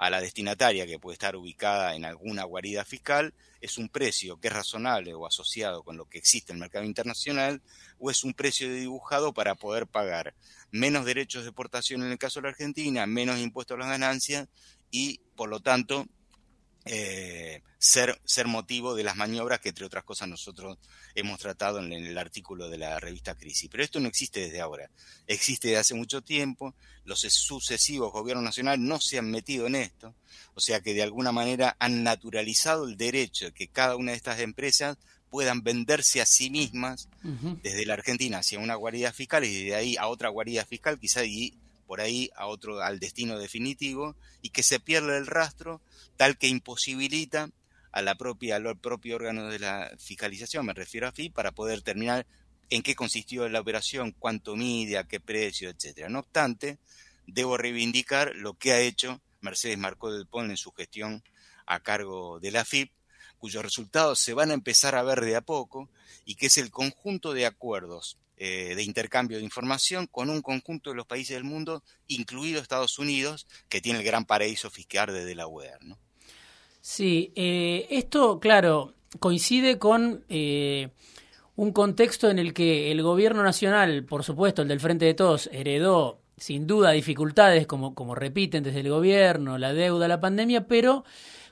a 0.00 0.08
la 0.08 0.22
destinataria 0.22 0.86
que 0.86 0.98
puede 0.98 1.12
estar 1.12 1.36
ubicada 1.36 1.94
en 1.94 2.06
alguna 2.06 2.44
guarida 2.44 2.86
fiscal 2.86 3.34
es 3.60 3.76
un 3.76 3.90
precio 3.90 4.40
que 4.40 4.48
es 4.48 4.54
razonable 4.54 5.12
o 5.12 5.26
asociado 5.26 5.82
con 5.82 5.98
lo 5.98 6.06
que 6.06 6.16
existe 6.16 6.52
en 6.52 6.56
el 6.56 6.60
mercado 6.60 6.86
internacional 6.86 7.60
o 7.98 8.10
es 8.10 8.24
un 8.24 8.32
precio 8.32 8.72
dibujado 8.72 9.34
para 9.34 9.56
poder 9.56 9.86
pagar 9.86 10.34
menos 10.70 11.04
derechos 11.04 11.42
de 11.42 11.50
exportación 11.50 12.02
en 12.02 12.12
el 12.12 12.18
caso 12.18 12.40
de 12.40 12.44
la 12.44 12.48
Argentina, 12.48 13.06
menos 13.06 13.38
impuestos 13.40 13.74
a 13.74 13.80
las 13.80 13.90
ganancias 13.90 14.48
y 14.90 15.20
por 15.36 15.50
lo 15.50 15.60
tanto 15.60 16.06
eh, 16.92 17.62
ser, 17.78 18.20
ser 18.24 18.48
motivo 18.48 18.96
de 18.96 19.04
las 19.04 19.14
maniobras 19.14 19.60
que, 19.60 19.68
entre 19.68 19.86
otras 19.86 20.02
cosas, 20.02 20.28
nosotros 20.28 20.76
hemos 21.14 21.38
tratado 21.38 21.78
en 21.78 21.92
el 21.92 22.18
artículo 22.18 22.68
de 22.68 22.78
la 22.78 22.98
revista 22.98 23.36
Crisis. 23.36 23.68
Pero 23.70 23.84
esto 23.84 24.00
no 24.00 24.08
existe 24.08 24.40
desde 24.40 24.60
ahora, 24.60 24.90
existe 25.28 25.68
desde 25.68 25.78
hace 25.78 25.94
mucho 25.94 26.20
tiempo, 26.20 26.74
los 27.04 27.20
sucesivos 27.20 28.12
gobiernos 28.12 28.42
nacionales 28.42 28.80
no 28.80 29.00
se 29.00 29.18
han 29.18 29.30
metido 29.30 29.68
en 29.68 29.76
esto, 29.76 30.16
o 30.54 30.60
sea 30.60 30.80
que 30.80 30.92
de 30.92 31.04
alguna 31.04 31.30
manera 31.30 31.76
han 31.78 32.02
naturalizado 32.02 32.88
el 32.88 32.96
derecho 32.96 33.44
de 33.44 33.52
que 33.52 33.68
cada 33.68 33.94
una 33.94 34.10
de 34.10 34.16
estas 34.16 34.40
empresas 34.40 34.98
puedan 35.30 35.62
venderse 35.62 36.20
a 36.20 36.26
sí 36.26 36.50
mismas 36.50 37.08
desde 37.62 37.86
la 37.86 37.94
Argentina 37.94 38.38
hacia 38.38 38.58
una 38.58 38.74
guarida 38.74 39.12
fiscal 39.12 39.44
y 39.44 39.66
de 39.66 39.76
ahí 39.76 39.96
a 39.96 40.08
otra 40.08 40.28
guarida 40.28 40.64
fiscal, 40.64 40.98
quizá 40.98 41.24
y 41.24 41.54
por 41.86 42.00
ahí 42.00 42.30
a 42.34 42.46
otro, 42.46 42.80
al 42.82 42.98
destino 42.98 43.38
definitivo, 43.38 44.16
y 44.42 44.50
que 44.50 44.64
se 44.64 44.80
pierda 44.80 45.16
el 45.16 45.26
rastro 45.26 45.80
tal 46.20 46.36
que 46.36 46.48
imposibilita 46.48 47.48
a 47.92 48.02
la 48.02 48.14
propia, 48.14 48.56
al 48.56 48.76
propio 48.76 49.16
órgano 49.16 49.48
de 49.48 49.58
la 49.58 49.90
fiscalización, 49.96 50.66
me 50.66 50.74
refiero 50.74 51.08
a 51.08 51.12
FI, 51.12 51.30
para 51.30 51.50
poder 51.50 51.80
terminar 51.80 52.26
en 52.68 52.82
qué 52.82 52.94
consistió 52.94 53.48
la 53.48 53.58
operación, 53.58 54.12
cuánto 54.18 54.54
mide, 54.54 54.98
a 54.98 55.04
qué 55.04 55.18
precio, 55.18 55.70
etcétera. 55.70 56.10
No 56.10 56.18
obstante, 56.18 56.78
debo 57.26 57.56
reivindicar 57.56 58.36
lo 58.36 58.52
que 58.52 58.72
ha 58.72 58.80
hecho 58.80 59.22
Mercedes 59.40 59.78
Marcó 59.78 60.12
del 60.12 60.26
Pon 60.26 60.50
en 60.50 60.58
su 60.58 60.72
gestión 60.72 61.24
a 61.64 61.80
cargo 61.80 62.38
de 62.38 62.50
la 62.50 62.66
FIP, 62.66 62.92
cuyos 63.38 63.64
resultados 63.64 64.20
se 64.20 64.34
van 64.34 64.50
a 64.50 64.54
empezar 64.54 64.96
a 64.96 65.02
ver 65.02 65.22
de 65.22 65.36
a 65.36 65.40
poco 65.40 65.88
y 66.26 66.34
que 66.34 66.48
es 66.48 66.58
el 66.58 66.70
conjunto 66.70 67.32
de 67.32 67.46
acuerdos 67.46 68.18
eh, 68.36 68.74
de 68.76 68.82
intercambio 68.82 69.38
de 69.38 69.44
información 69.44 70.06
con 70.06 70.28
un 70.28 70.42
conjunto 70.42 70.90
de 70.90 70.96
los 70.96 71.06
países 71.06 71.34
del 71.34 71.44
mundo, 71.44 71.82
incluido 72.08 72.60
Estados 72.60 72.98
Unidos, 72.98 73.46
que 73.70 73.80
tiene 73.80 74.00
el 74.00 74.04
gran 74.04 74.26
paraíso 74.26 74.68
fiscal 74.68 75.06
de 75.14 75.24
Delaware. 75.24 75.78
¿no? 75.80 75.98
Sí, 76.80 77.32
eh, 77.36 77.86
esto, 77.90 78.40
claro, 78.40 78.94
coincide 79.18 79.78
con 79.78 80.24
eh, 80.28 80.88
un 81.56 81.72
contexto 81.72 82.30
en 82.30 82.38
el 82.38 82.54
que 82.54 82.90
el 82.90 83.02
gobierno 83.02 83.42
nacional, 83.42 84.04
por 84.04 84.24
supuesto, 84.24 84.62
el 84.62 84.68
del 84.68 84.80
Frente 84.80 85.04
de 85.04 85.14
Todos, 85.14 85.50
heredó 85.52 86.20
sin 86.36 86.66
duda 86.66 86.92
dificultades, 86.92 87.66
como, 87.66 87.94
como 87.94 88.14
repiten 88.14 88.62
desde 88.62 88.80
el 88.80 88.88
gobierno, 88.88 89.58
la 89.58 89.74
deuda, 89.74 90.08
la 90.08 90.20
pandemia, 90.20 90.66
pero 90.66 91.04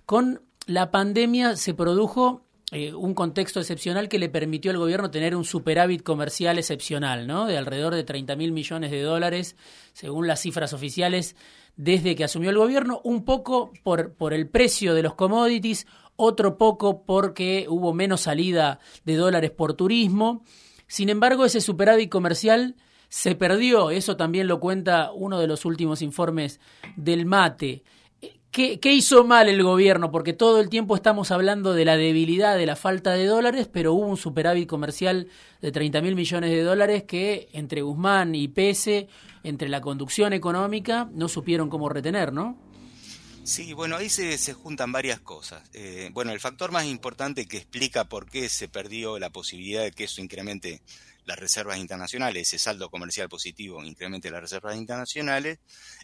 con 0.06 0.42
la 0.66 0.90
pandemia 0.90 1.56
se 1.56 1.74
produjo 1.74 2.46
eh, 2.70 2.94
un 2.94 3.14
contexto 3.14 3.60
excepcional 3.60 4.08
que 4.08 4.18
le 4.18 4.28
permitió 4.28 4.70
al 4.70 4.76
gobierno 4.76 5.10
tener 5.10 5.34
un 5.34 5.44
superávit 5.44 6.02
comercial 6.02 6.58
excepcional, 6.58 7.26
¿no? 7.26 7.46
De 7.46 7.56
alrededor 7.56 7.94
de 7.94 8.04
30 8.04 8.36
mil 8.36 8.52
millones 8.52 8.90
de 8.90 9.02
dólares, 9.02 9.56
según 9.92 10.26
las 10.26 10.40
cifras 10.40 10.74
oficiales, 10.74 11.36
desde 11.78 12.16
que 12.16 12.24
asumió 12.24 12.50
el 12.50 12.58
gobierno, 12.58 13.00
un 13.04 13.24
poco 13.24 13.72
por, 13.84 14.12
por 14.12 14.34
el 14.34 14.48
precio 14.48 14.94
de 14.94 15.02
los 15.02 15.14
commodities, 15.14 15.86
otro 16.16 16.58
poco 16.58 17.04
porque 17.04 17.66
hubo 17.68 17.94
menos 17.94 18.22
salida 18.22 18.80
de 19.04 19.14
dólares 19.14 19.52
por 19.52 19.74
turismo. 19.74 20.42
Sin 20.88 21.08
embargo, 21.08 21.44
ese 21.44 21.60
superávit 21.60 22.10
comercial 22.10 22.74
se 23.08 23.36
perdió, 23.36 23.90
eso 23.90 24.16
también 24.16 24.48
lo 24.48 24.58
cuenta 24.58 25.12
uno 25.12 25.38
de 25.38 25.46
los 25.46 25.64
últimos 25.64 26.02
informes 26.02 26.60
del 26.96 27.24
MATE. 27.24 27.84
¿Qué, 28.50 28.80
hizo 28.92 29.24
mal 29.24 29.48
el 29.48 29.62
gobierno? 29.62 30.10
Porque 30.10 30.32
todo 30.32 30.60
el 30.60 30.70
tiempo 30.70 30.96
estamos 30.96 31.30
hablando 31.30 31.74
de 31.74 31.84
la 31.84 31.96
debilidad, 31.96 32.56
de 32.56 32.66
la 32.66 32.76
falta 32.76 33.12
de 33.12 33.26
dólares, 33.26 33.68
pero 33.70 33.92
hubo 33.92 34.06
un 34.06 34.16
superávit 34.16 34.68
comercial 34.68 35.28
de 35.60 35.70
30 35.70 36.00
mil 36.00 36.16
millones 36.16 36.50
de 36.50 36.62
dólares 36.62 37.04
que 37.04 37.48
entre 37.52 37.82
Guzmán 37.82 38.34
y 38.34 38.48
Pese, 38.48 39.08
entre 39.44 39.68
la 39.68 39.82
conducción 39.82 40.32
económica, 40.32 41.08
no 41.12 41.28
supieron 41.28 41.68
cómo 41.68 41.88
retener, 41.88 42.32
¿no? 42.32 42.58
Sí, 43.44 43.72
bueno, 43.72 43.96
ahí 43.96 44.08
se, 44.08 44.36
se 44.36 44.54
juntan 44.54 44.92
varias 44.92 45.20
cosas. 45.20 45.62
Eh, 45.72 46.10
bueno, 46.12 46.32
el 46.32 46.40
factor 46.40 46.70
más 46.70 46.84
importante 46.84 47.46
que 47.46 47.58
explica 47.58 48.04
por 48.04 48.28
qué 48.28 48.48
se 48.48 48.68
perdió 48.68 49.18
la 49.18 49.30
posibilidad 49.30 49.82
de 49.82 49.92
que 49.92 50.04
eso 50.04 50.20
incremente 50.20 50.82
las 51.28 51.38
reservas 51.38 51.76
internacionales, 51.76 52.48
ese 52.48 52.58
saldo 52.58 52.88
comercial 52.88 53.28
positivo 53.28 53.84
incremente 53.84 54.30
las 54.30 54.40
reservas 54.40 54.76
internacionales, 54.76 55.58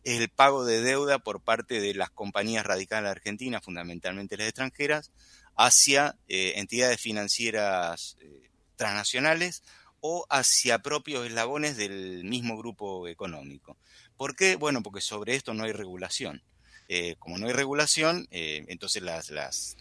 es 0.05 0.21
el 0.21 0.29
pago 0.29 0.67
de 0.67 0.83
deuda 0.83 1.19
por 1.19 1.41
parte 1.41 1.81
de 1.81 1.95
las 1.95 2.11
compañías 2.11 2.67
radicadas 2.67 3.01
en 3.01 3.05
la 3.07 3.11
Argentina, 3.13 3.61
fundamentalmente 3.63 4.37
las 4.37 4.49
extranjeras, 4.49 5.13
hacia 5.57 6.19
eh, 6.29 6.53
entidades 6.57 7.01
financieras 7.01 8.19
eh, 8.21 8.51
transnacionales 8.77 9.63
o 10.01 10.27
hacia 10.29 10.81
propios 10.81 11.27
eslabones 11.27 11.79
del 11.79 12.25
mismo 12.25 12.59
grupo 12.59 13.09
económico. 13.09 13.79
¿Por 14.19 14.37
qué? 14.37 14.57
Bueno, 14.57 14.83
porque 14.83 15.01
sobre 15.01 15.37
esto 15.37 15.55
no 15.55 15.65
hay 15.65 15.73
regulación. 15.73 16.43
Eh, 16.89 17.17
como 17.19 17.39
no 17.39 17.47
hay 17.47 17.55
regulación, 17.55 18.29
entonces 18.31 19.03
las, 19.03 19.31
las, 19.31 19.79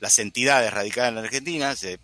las 0.00 0.18
entidades 0.18 0.72
radicadas 0.72 1.10
en 1.10 1.16
la 1.16 1.20
Argentina 1.20 1.76
se 1.76 2.00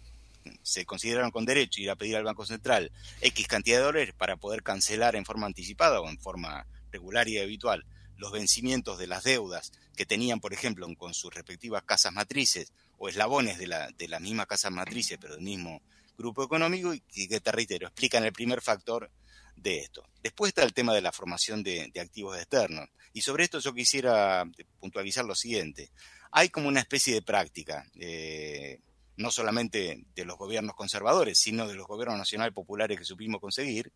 se 0.62 0.84
consideraron 0.84 1.30
con 1.30 1.44
derecho 1.44 1.80
ir 1.80 1.90
a 1.90 1.96
pedir 1.96 2.16
al 2.16 2.24
Banco 2.24 2.46
Central 2.46 2.90
X 3.20 3.46
cantidad 3.46 3.78
de 3.78 3.84
dólares 3.84 4.14
para 4.16 4.36
poder 4.36 4.62
cancelar 4.62 5.16
en 5.16 5.24
forma 5.24 5.46
anticipada 5.46 6.00
o 6.00 6.08
en 6.08 6.18
forma 6.18 6.66
regular 6.90 7.28
y 7.28 7.38
habitual 7.38 7.84
los 8.16 8.32
vencimientos 8.32 8.98
de 8.98 9.08
las 9.08 9.24
deudas 9.24 9.72
que 9.96 10.06
tenían, 10.06 10.40
por 10.40 10.52
ejemplo, 10.52 10.86
con 10.96 11.12
sus 11.12 11.34
respectivas 11.34 11.82
casas 11.82 12.12
matrices 12.12 12.72
o 12.98 13.08
eslabones 13.08 13.58
de 13.58 13.66
la, 13.66 13.88
de 13.90 14.08
la 14.08 14.20
misma 14.20 14.46
casa 14.46 14.70
matrices, 14.70 15.18
pero 15.20 15.34
del 15.34 15.42
mismo 15.42 15.82
grupo 16.16 16.44
económico, 16.44 16.94
y 16.94 17.00
que, 17.00 17.40
te 17.40 17.52
reitero, 17.52 17.88
explican 17.88 18.24
el 18.24 18.32
primer 18.32 18.60
factor 18.62 19.10
de 19.56 19.78
esto. 19.78 20.08
Después 20.22 20.50
está 20.50 20.62
el 20.62 20.72
tema 20.72 20.94
de 20.94 21.02
la 21.02 21.12
formación 21.12 21.62
de, 21.62 21.90
activos 22.00 22.38
externos. 22.38 22.88
Y 23.12 23.22
sobre 23.22 23.44
esto 23.44 23.58
yo 23.58 23.74
quisiera 23.74 24.44
puntualizar 24.78 25.24
lo 25.24 25.34
siguiente. 25.34 25.90
Hay 26.30 26.48
como 26.48 26.68
una 26.68 26.80
especie 26.80 27.14
de 27.14 27.22
práctica. 27.22 27.84
Eh, 27.98 28.80
no 29.22 29.30
solamente 29.30 30.04
de 30.14 30.24
los 30.24 30.36
gobiernos 30.36 30.74
conservadores, 30.74 31.38
sino 31.38 31.66
de 31.68 31.74
los 31.74 31.86
gobiernos 31.86 32.18
nacionales 32.18 32.52
populares 32.54 32.98
que 32.98 33.04
supimos 33.04 33.40
conseguir, 33.40 33.92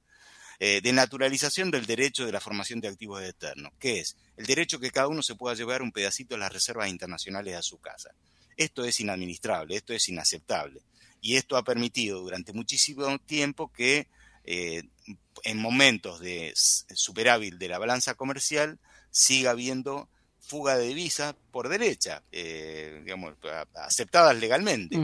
eh, 0.58 0.80
de 0.80 0.92
naturalización 0.92 1.70
del 1.70 1.84
derecho 1.84 2.24
de 2.24 2.32
la 2.32 2.40
formación 2.40 2.80
de 2.80 2.88
activos 2.88 3.22
externos, 3.22 3.72
que 3.78 4.00
es 4.00 4.16
el 4.38 4.46
derecho 4.46 4.80
que 4.80 4.90
cada 4.90 5.08
uno 5.08 5.22
se 5.22 5.34
pueda 5.34 5.54
llevar 5.54 5.82
un 5.82 5.92
pedacito 5.92 6.34
de 6.34 6.40
las 6.40 6.52
reservas 6.52 6.88
internacionales 6.88 7.56
a 7.56 7.62
su 7.62 7.78
casa. 7.78 8.12
Esto 8.56 8.84
es 8.84 8.98
inadministrable, 9.00 9.76
esto 9.76 9.92
es 9.92 10.08
inaceptable. 10.08 10.80
Y 11.20 11.36
esto 11.36 11.56
ha 11.56 11.64
permitido 11.64 12.20
durante 12.20 12.54
muchísimo 12.54 13.18
tiempo 13.18 13.70
que 13.70 14.08
eh, 14.44 14.84
en 15.44 15.58
momentos 15.58 16.20
de 16.20 16.52
superávit 16.54 17.54
de 17.54 17.68
la 17.68 17.78
balanza 17.78 18.14
comercial 18.14 18.78
siga 19.10 19.50
habiendo 19.50 20.08
fuga 20.46 20.78
de 20.78 20.86
divisas 20.86 21.34
por 21.50 21.68
derecha, 21.68 22.22
eh, 22.30 23.00
digamos, 23.04 23.34
aceptadas 23.74 24.36
legalmente. 24.36 24.96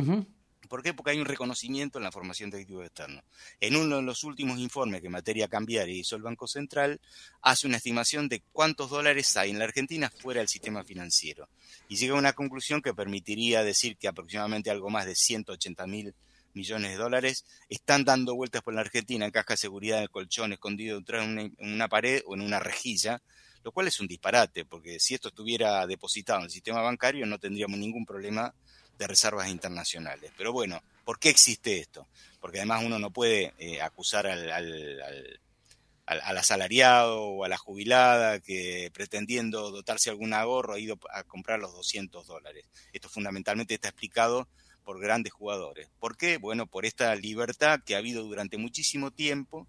¿Por 0.68 0.82
qué? 0.82 0.94
Porque 0.94 1.10
hay 1.10 1.18
un 1.18 1.26
reconocimiento 1.26 1.98
en 1.98 2.04
la 2.04 2.12
formación 2.12 2.48
de 2.48 2.60
activos 2.60 2.86
externos. 2.86 3.22
En 3.60 3.76
uno 3.76 3.96
de 3.96 4.02
los 4.02 4.24
últimos 4.24 4.58
informes 4.58 5.00
que 5.00 5.08
en 5.08 5.12
materia 5.12 5.48
cambiaria 5.48 5.94
hizo 5.94 6.16
el 6.16 6.22
Banco 6.22 6.46
Central, 6.46 7.00
hace 7.42 7.66
una 7.66 7.76
estimación 7.76 8.28
de 8.28 8.42
cuántos 8.52 8.88
dólares 8.88 9.36
hay 9.36 9.50
en 9.50 9.58
la 9.58 9.64
Argentina 9.64 10.10
fuera 10.10 10.40
del 10.40 10.48
sistema 10.48 10.82
financiero. 10.82 11.48
Y 11.88 11.96
llega 11.96 12.14
a 12.14 12.18
una 12.18 12.32
conclusión 12.32 12.80
que 12.80 12.94
permitiría 12.94 13.62
decir 13.64 13.98
que 13.98 14.08
aproximadamente 14.08 14.70
algo 14.70 14.88
más 14.88 15.04
de 15.04 15.14
180 15.14 15.86
mil 15.88 16.14
millones 16.54 16.92
de 16.92 16.96
dólares 16.96 17.44
están 17.68 18.04
dando 18.04 18.34
vueltas 18.34 18.62
por 18.62 18.72
la 18.72 18.80
Argentina 18.80 19.24
en 19.24 19.30
caja 19.30 19.54
de 19.54 19.58
seguridad 19.58 20.00
de 20.00 20.08
colchón 20.08 20.52
escondido 20.52 21.00
detrás 21.00 21.26
de 21.26 21.52
una 21.58 21.88
pared 21.88 22.22
o 22.26 22.34
en 22.34 22.42
una 22.42 22.60
rejilla 22.60 23.20
lo 23.62 23.72
cual 23.72 23.88
es 23.88 24.00
un 24.00 24.08
disparate, 24.08 24.64
porque 24.64 24.98
si 24.98 25.14
esto 25.14 25.28
estuviera 25.28 25.86
depositado 25.86 26.40
en 26.40 26.44
el 26.46 26.50
sistema 26.50 26.80
bancario 26.80 27.26
no 27.26 27.38
tendríamos 27.38 27.78
ningún 27.78 28.04
problema 28.04 28.54
de 28.98 29.06
reservas 29.06 29.48
internacionales. 29.48 30.32
Pero 30.36 30.52
bueno, 30.52 30.82
¿por 31.04 31.18
qué 31.18 31.28
existe 31.28 31.78
esto? 31.78 32.06
Porque 32.40 32.58
además 32.58 32.84
uno 32.84 32.98
no 32.98 33.10
puede 33.10 33.54
eh, 33.58 33.80
acusar 33.80 34.26
al, 34.26 34.50
al, 34.50 36.38
asalariado 36.38 37.22
o 37.22 37.44
a 37.44 37.48
la 37.48 37.56
jubilada 37.56 38.40
que 38.40 38.90
pretendiendo 38.92 39.70
dotarse 39.70 40.10
algún 40.10 40.34
ahorro 40.34 40.74
ha 40.74 40.78
ido 40.78 40.98
a 41.10 41.24
comprar 41.24 41.60
los 41.60 41.72
200 41.72 42.26
dólares. 42.26 42.64
Esto 42.92 43.08
fundamentalmente 43.08 43.74
está 43.74 43.88
explicado 43.88 44.48
por 44.84 45.00
grandes 45.00 45.32
jugadores. 45.32 45.88
¿Por 45.98 46.16
qué? 46.16 46.38
Bueno, 46.38 46.66
por 46.66 46.84
esta 46.84 47.14
libertad 47.14 47.80
que 47.84 47.94
ha 47.94 47.98
habido 47.98 48.24
durante 48.24 48.58
muchísimo 48.58 49.10
tiempo 49.10 49.66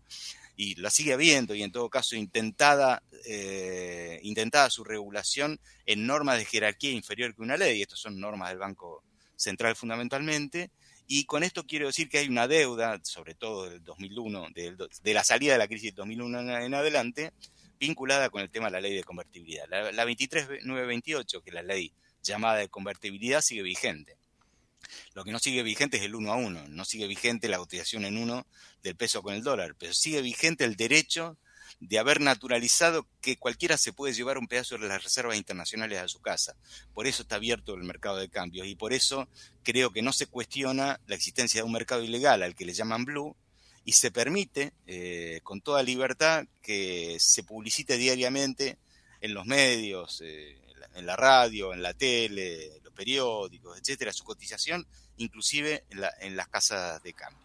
y 0.56 0.76
la 0.76 0.89
sigue 0.89 1.13
habiendo 1.13 1.56
y 1.56 1.63
en 1.63 1.72
todo 1.72 1.89
caso 1.89 2.16
intentada, 2.16 3.02
eh, 3.26 4.20
intentada 4.24 4.70
su 4.70 4.84
regulación 4.84 5.60
en 5.86 6.06
normas 6.06 6.38
de 6.38 6.46
jerarquía 6.46 6.92
inferior 6.92 7.36
que 7.36 7.42
una 7.42 7.58
ley. 7.58 7.82
Estas 7.82 8.00
son 8.00 8.20
normas 8.20 8.50
del 8.50 8.60
Banco 8.60 9.04
Central 9.36 9.76
fundamentalmente. 9.76 10.72
Y 11.08 11.26
con 11.26 11.44
esto 11.44 11.66
quiero 11.66 11.88
decir 11.88 12.08
que 12.08 12.20
hay 12.20 12.28
una 12.28 12.48
deuda, 12.48 13.00
sobre 13.04 13.36
todo 13.36 13.70
del 13.70 13.84
2001, 13.84 14.48
de, 14.54 15.13
la 15.13 15.24
salida 15.24 15.54
de 15.54 15.60
la 15.60 15.68
crisis 15.68 15.89
del 15.89 15.96
2001 15.96 16.39
en, 16.62 16.74
adelante, 16.74 17.34
vinculada 17.80 18.30
con 18.30 18.42
el 18.42 18.50
tema 18.50 18.68
de 18.68 18.72
la 18.72 18.82
ley 18.82 18.96
de 18.96 19.04
convertibilidad. 19.04 19.66
La, 19.70 19.92
la 19.92 20.06
23928, 20.06 21.42
que 21.42 21.50
es 21.50 21.54
la 21.54 21.63
ley 21.63 21.92
llamada 22.22 22.58
de 22.58 22.70
convertibilidad, 22.70 23.42
sigue 23.42 23.63
vigente. 23.63 24.18
Lo 25.13 25.24
que 25.24 25.32
no 25.32 25.39
sigue 25.39 25.63
vigente 25.63 25.98
es 25.98 26.04
el 26.04 26.15
uno 26.15 26.32
a 26.32 26.36
uno, 26.36 26.67
no 26.67 26.86
sigue 26.86 27.08
vigente 27.08 27.48
la 27.50 27.58
cotización 27.58 28.06
en 28.06 28.17
uno 28.17 28.46
del 28.84 28.96
peso 28.96 29.22
con 29.22 29.34
el 29.34 29.43
dólar, 29.43 29.76
pero 29.78 29.93
sigue 29.93 30.22
vigente 30.22 30.63
el 30.63 30.76
derecho 30.76 31.38
de 31.80 32.00
haber 32.00 32.22
naturalizado 32.22 33.08
que 33.22 33.38
cualquiera 33.38 33.78
se 33.78 33.93
puede 33.93 34.13
llevar 34.13 34.38
un 34.38 34.48
pedazo 34.48 34.78
de 34.78 34.88
las 34.88 35.04
reservas 35.04 35.38
internacionales 35.38 36.00
a 36.00 36.08
su 36.08 36.22
casa. 36.22 36.56
Por 36.93 37.08
eso 37.08 37.24
está 37.24 37.36
abierto 37.36 37.74
el 37.74 37.84
mercado 37.84 38.17
de 38.17 38.30
cambios 38.30 38.67
y 38.67 38.76
por 38.76 38.93
eso 38.93 39.28
creo 39.63 39.91
que 39.91 40.02
no 40.02 40.13
se 40.13 40.28
cuestiona 40.28 41.00
la 41.08 41.15
existencia 41.15 41.62
de 41.62 41.65
un 41.65 41.74
mercado 41.74 42.04
ilegal 42.04 42.43
al 42.43 42.56
que 42.56 42.65
le 42.65 42.74
llaman 42.74 43.06
blue 43.06 43.36
y 43.86 43.93
se 43.93 44.12
permite 44.12 44.74
eh, 44.88 45.41
con 45.43 45.62
toda 45.62 45.84
libertad 45.84 46.46
que 46.62 47.17
se 47.19 47.43
publicite 47.43 47.98
diariamente 47.98 48.78
en 49.19 49.34
los 49.34 49.46
medios, 49.46 50.22
eh, 50.24 50.58
en 50.96 51.06
la 51.06 51.15
radio, 51.15 51.74
en 51.74 51.82
la 51.82 51.93
tele, 51.93 52.82
periódicos, 52.93 53.77
etcétera, 53.79 54.13
su 54.13 54.23
cotización, 54.23 54.88
inclusive 55.17 55.86
en, 56.19 56.36
las 56.36 56.47
casas 56.47 57.01
de 57.03 57.13
cambio. 57.13 57.41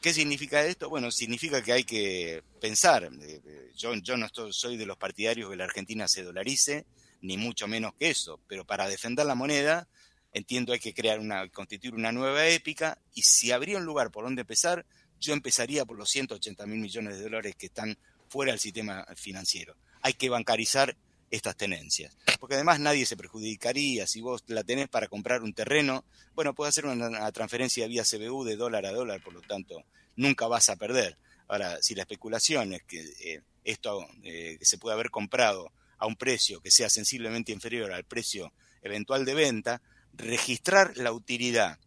¿Qué 0.00 0.12
significa 0.12 0.64
esto? 0.64 0.88
Bueno, 0.88 1.10
significa 1.10 1.62
que 1.62 1.72
hay 1.72 1.84
que 1.84 2.42
pensar. 2.60 3.04
Eh, 3.04 3.40
eh, 3.44 3.72
yo, 3.76 4.16
no 4.16 4.28
soy 4.50 4.76
de 4.76 4.86
los 4.86 4.98
partidarios 4.98 5.50
que 5.50 5.56
la 5.56 5.64
Argentina 5.64 6.06
se 6.08 6.22
dolarice, 6.22 6.86
ni 7.22 7.36
mucho 7.38 7.66
menos 7.66 7.94
que 7.94 8.10
eso, 8.10 8.40
pero 8.46 8.66
para 8.66 8.88
defender 8.88 9.24
la 9.24 9.34
moneda, 9.34 9.88
entiendo 10.32 10.72
hay 10.72 10.80
que 10.80 10.92
crear 10.92 11.20
una, 11.20 11.48
constituir 11.48 11.94
una 11.94 12.12
nueva 12.12 12.46
épica, 12.48 12.98
y 13.14 13.22
si 13.22 13.50
habría 13.50 13.78
un 13.78 13.84
lugar 13.84 14.10
por 14.10 14.24
donde 14.24 14.42
empezar, 14.42 14.84
yo 15.18 15.32
empezaría 15.32 15.84
por 15.86 15.96
los 15.96 16.10
180 16.10 16.66
mil 16.66 16.80
millones 16.80 17.16
de 17.16 17.22
dólares 17.22 17.56
que 17.56 17.66
están 17.66 17.96
fuera 18.28 18.52
del 18.52 18.60
sistema 18.60 19.06
financiero. 19.16 19.76
Hay 20.02 20.14
que 20.14 20.28
bancarizar 20.28 20.96
estas 21.34 21.56
tenencias. 21.56 22.16
Porque 22.38 22.54
además 22.54 22.78
nadie 22.80 23.06
se 23.06 23.16
perjudicaría 23.16 24.06
si 24.06 24.20
vos 24.20 24.44
la 24.46 24.62
tenés 24.62 24.88
para 24.88 25.08
comprar 25.08 25.42
un 25.42 25.52
terreno, 25.52 26.04
bueno, 26.34 26.54
puedes 26.54 26.74
hacer 26.74 26.86
una, 26.86 27.32
transferencia 27.32 27.86
vía 27.86 28.04
CBU 28.04 28.44
de 28.44 28.56
dólar 28.56 28.86
a 28.86 28.92
dólar, 28.92 29.22
por 29.22 29.34
lo 29.34 29.40
tanto, 29.42 29.84
nunca 30.16 30.46
vas 30.46 30.68
a 30.68 30.76
perder. 30.76 31.18
Ahora, 31.48 31.82
si 31.82 31.94
la 31.94 32.02
especulación 32.02 32.72
es 32.72 32.82
que 32.84 33.00
eh, 33.00 33.42
esto 33.64 34.06
eh, 34.22 34.58
se 34.60 34.78
puede 34.78 34.94
haber 34.94 35.10
comprado 35.10 35.72
a 35.98 36.06
un 36.06 36.16
precio 36.16 36.60
que 36.60 36.70
sea 36.70 36.88
sensiblemente 36.88 37.52
inferior 37.52 37.92
al 37.92 38.04
precio 38.04 38.52
eventual 38.82 39.24
de 39.24 39.34
venta, 39.34 39.82
registrar 40.12 40.96
la 40.96 41.12
utilidad 41.12 41.78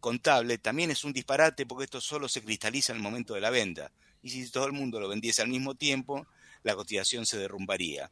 contable 0.00 0.58
también 0.58 0.90
es 0.90 1.04
un 1.04 1.12
disparate 1.12 1.64
porque 1.64 1.84
esto 1.84 2.00
solo 2.00 2.28
se 2.28 2.42
cristaliza 2.42 2.92
el 2.92 3.00
momento 3.00 3.34
de 3.34 3.40
la 3.40 3.50
venta. 3.50 3.90
Y 4.22 4.30
si 4.30 4.50
todo 4.50 4.66
el 4.66 4.72
mundo 4.72 5.00
lo 5.00 5.08
vendiese 5.08 5.42
al 5.42 5.48
mismo 5.48 5.74
tiempo, 5.74 6.26
la 6.62 6.74
cotización 6.74 7.26
se 7.26 7.38
derrumbaría 7.38 8.10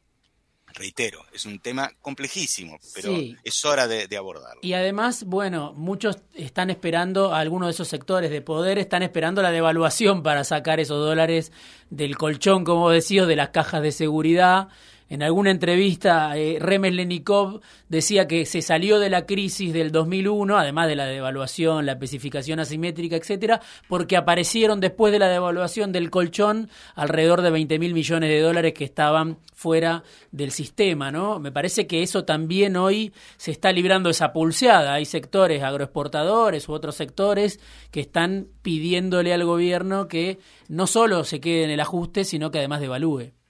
reitero, 0.73 1.23
es 1.33 1.45
un 1.45 1.59
tema 1.59 1.91
complejísimo, 2.01 2.79
pero 2.93 3.15
es 3.43 3.65
hora 3.65 3.87
de, 3.87 4.17
abordarlo. 4.17 4.59
Y 4.61 4.73
además, 4.73 5.23
bueno, 5.23 5.73
muchos 5.73 6.17
están 6.33 6.69
esperando, 6.69 7.33
algunos 7.33 7.67
de 7.67 7.71
esos 7.71 7.87
sectores 7.87 8.29
de 8.31 8.41
poder 8.41 8.77
están 8.77 9.03
esperando 9.03 9.41
la 9.41 9.51
devaluación 9.51 10.23
para 10.23 10.43
sacar 10.43 10.79
esos 10.79 10.99
dólares 11.03 11.51
del 11.89 12.17
colchón, 12.17 12.63
como 12.63 12.89
decías, 12.89 13.27
de 13.27 13.35
las 13.35 13.49
cajas 13.49 13.81
de 13.81 13.91
seguridad 13.91 14.69
en 15.13 15.21
alguna 15.21 15.51
entrevista, 15.51 16.35
eh, 16.35 16.57
Remes 16.59 16.91
Lenikov 16.91 17.61
decía 17.87 18.27
que 18.27 18.47
se 18.47 18.63
salió 18.63 18.97
de 18.97 19.11
la 19.11 19.27
crisis 19.27 19.71
del 19.71 19.91
2001, 19.91 20.57
además 20.57 20.87
de 20.87 20.95
la 20.95 21.05
devaluación, 21.05 21.85
la 21.85 21.91
especificación 21.91 22.59
asimétrica, 22.59 23.15
etcétera, 23.15 23.61
porque 23.87 24.17
aparecieron 24.17 24.79
después 24.79 25.13
de 25.13 25.19
la 25.19 25.27
devaluación 25.27 25.91
del 25.91 26.09
colchón 26.09 26.67
alrededor 26.95 27.43
de 27.43 27.51
20 27.51 27.77
mil 27.77 27.93
millones 27.93 28.27
de 28.27 28.39
dólares 28.39 28.73
que 28.73 28.85
estaban 28.85 29.37
fuera 29.53 30.01
del 30.31 30.49
sistema, 30.49 31.11
¿no? 31.11 31.39
Me 31.39 31.51
parece 31.51 31.85
que 31.85 32.01
eso 32.01 32.25
también 32.25 32.75
hoy 32.75 33.13
se 33.37 33.51
está 33.51 33.71
librando 33.71 34.09
esa 34.09 34.33
pulseada. 34.33 34.95
Hay 34.95 35.05
sectores 35.05 35.61
agroexportadores 35.61 36.67
u 36.67 36.73
otros 36.73 36.95
sectores 36.95 37.59
que 37.91 37.99
están 37.99 38.47
pidiéndole 38.63 39.31
al 39.31 39.45
gobierno 39.45 40.07
que 40.07 40.39
no 40.69 40.87
solo 40.87 41.23
se 41.23 41.39
quede 41.39 41.65
en 41.65 41.69
el 41.69 41.81
ajuste, 41.81 42.23
sino 42.23 42.49
que 42.49 42.57
además 42.57 42.81
devalúe. 42.81 43.42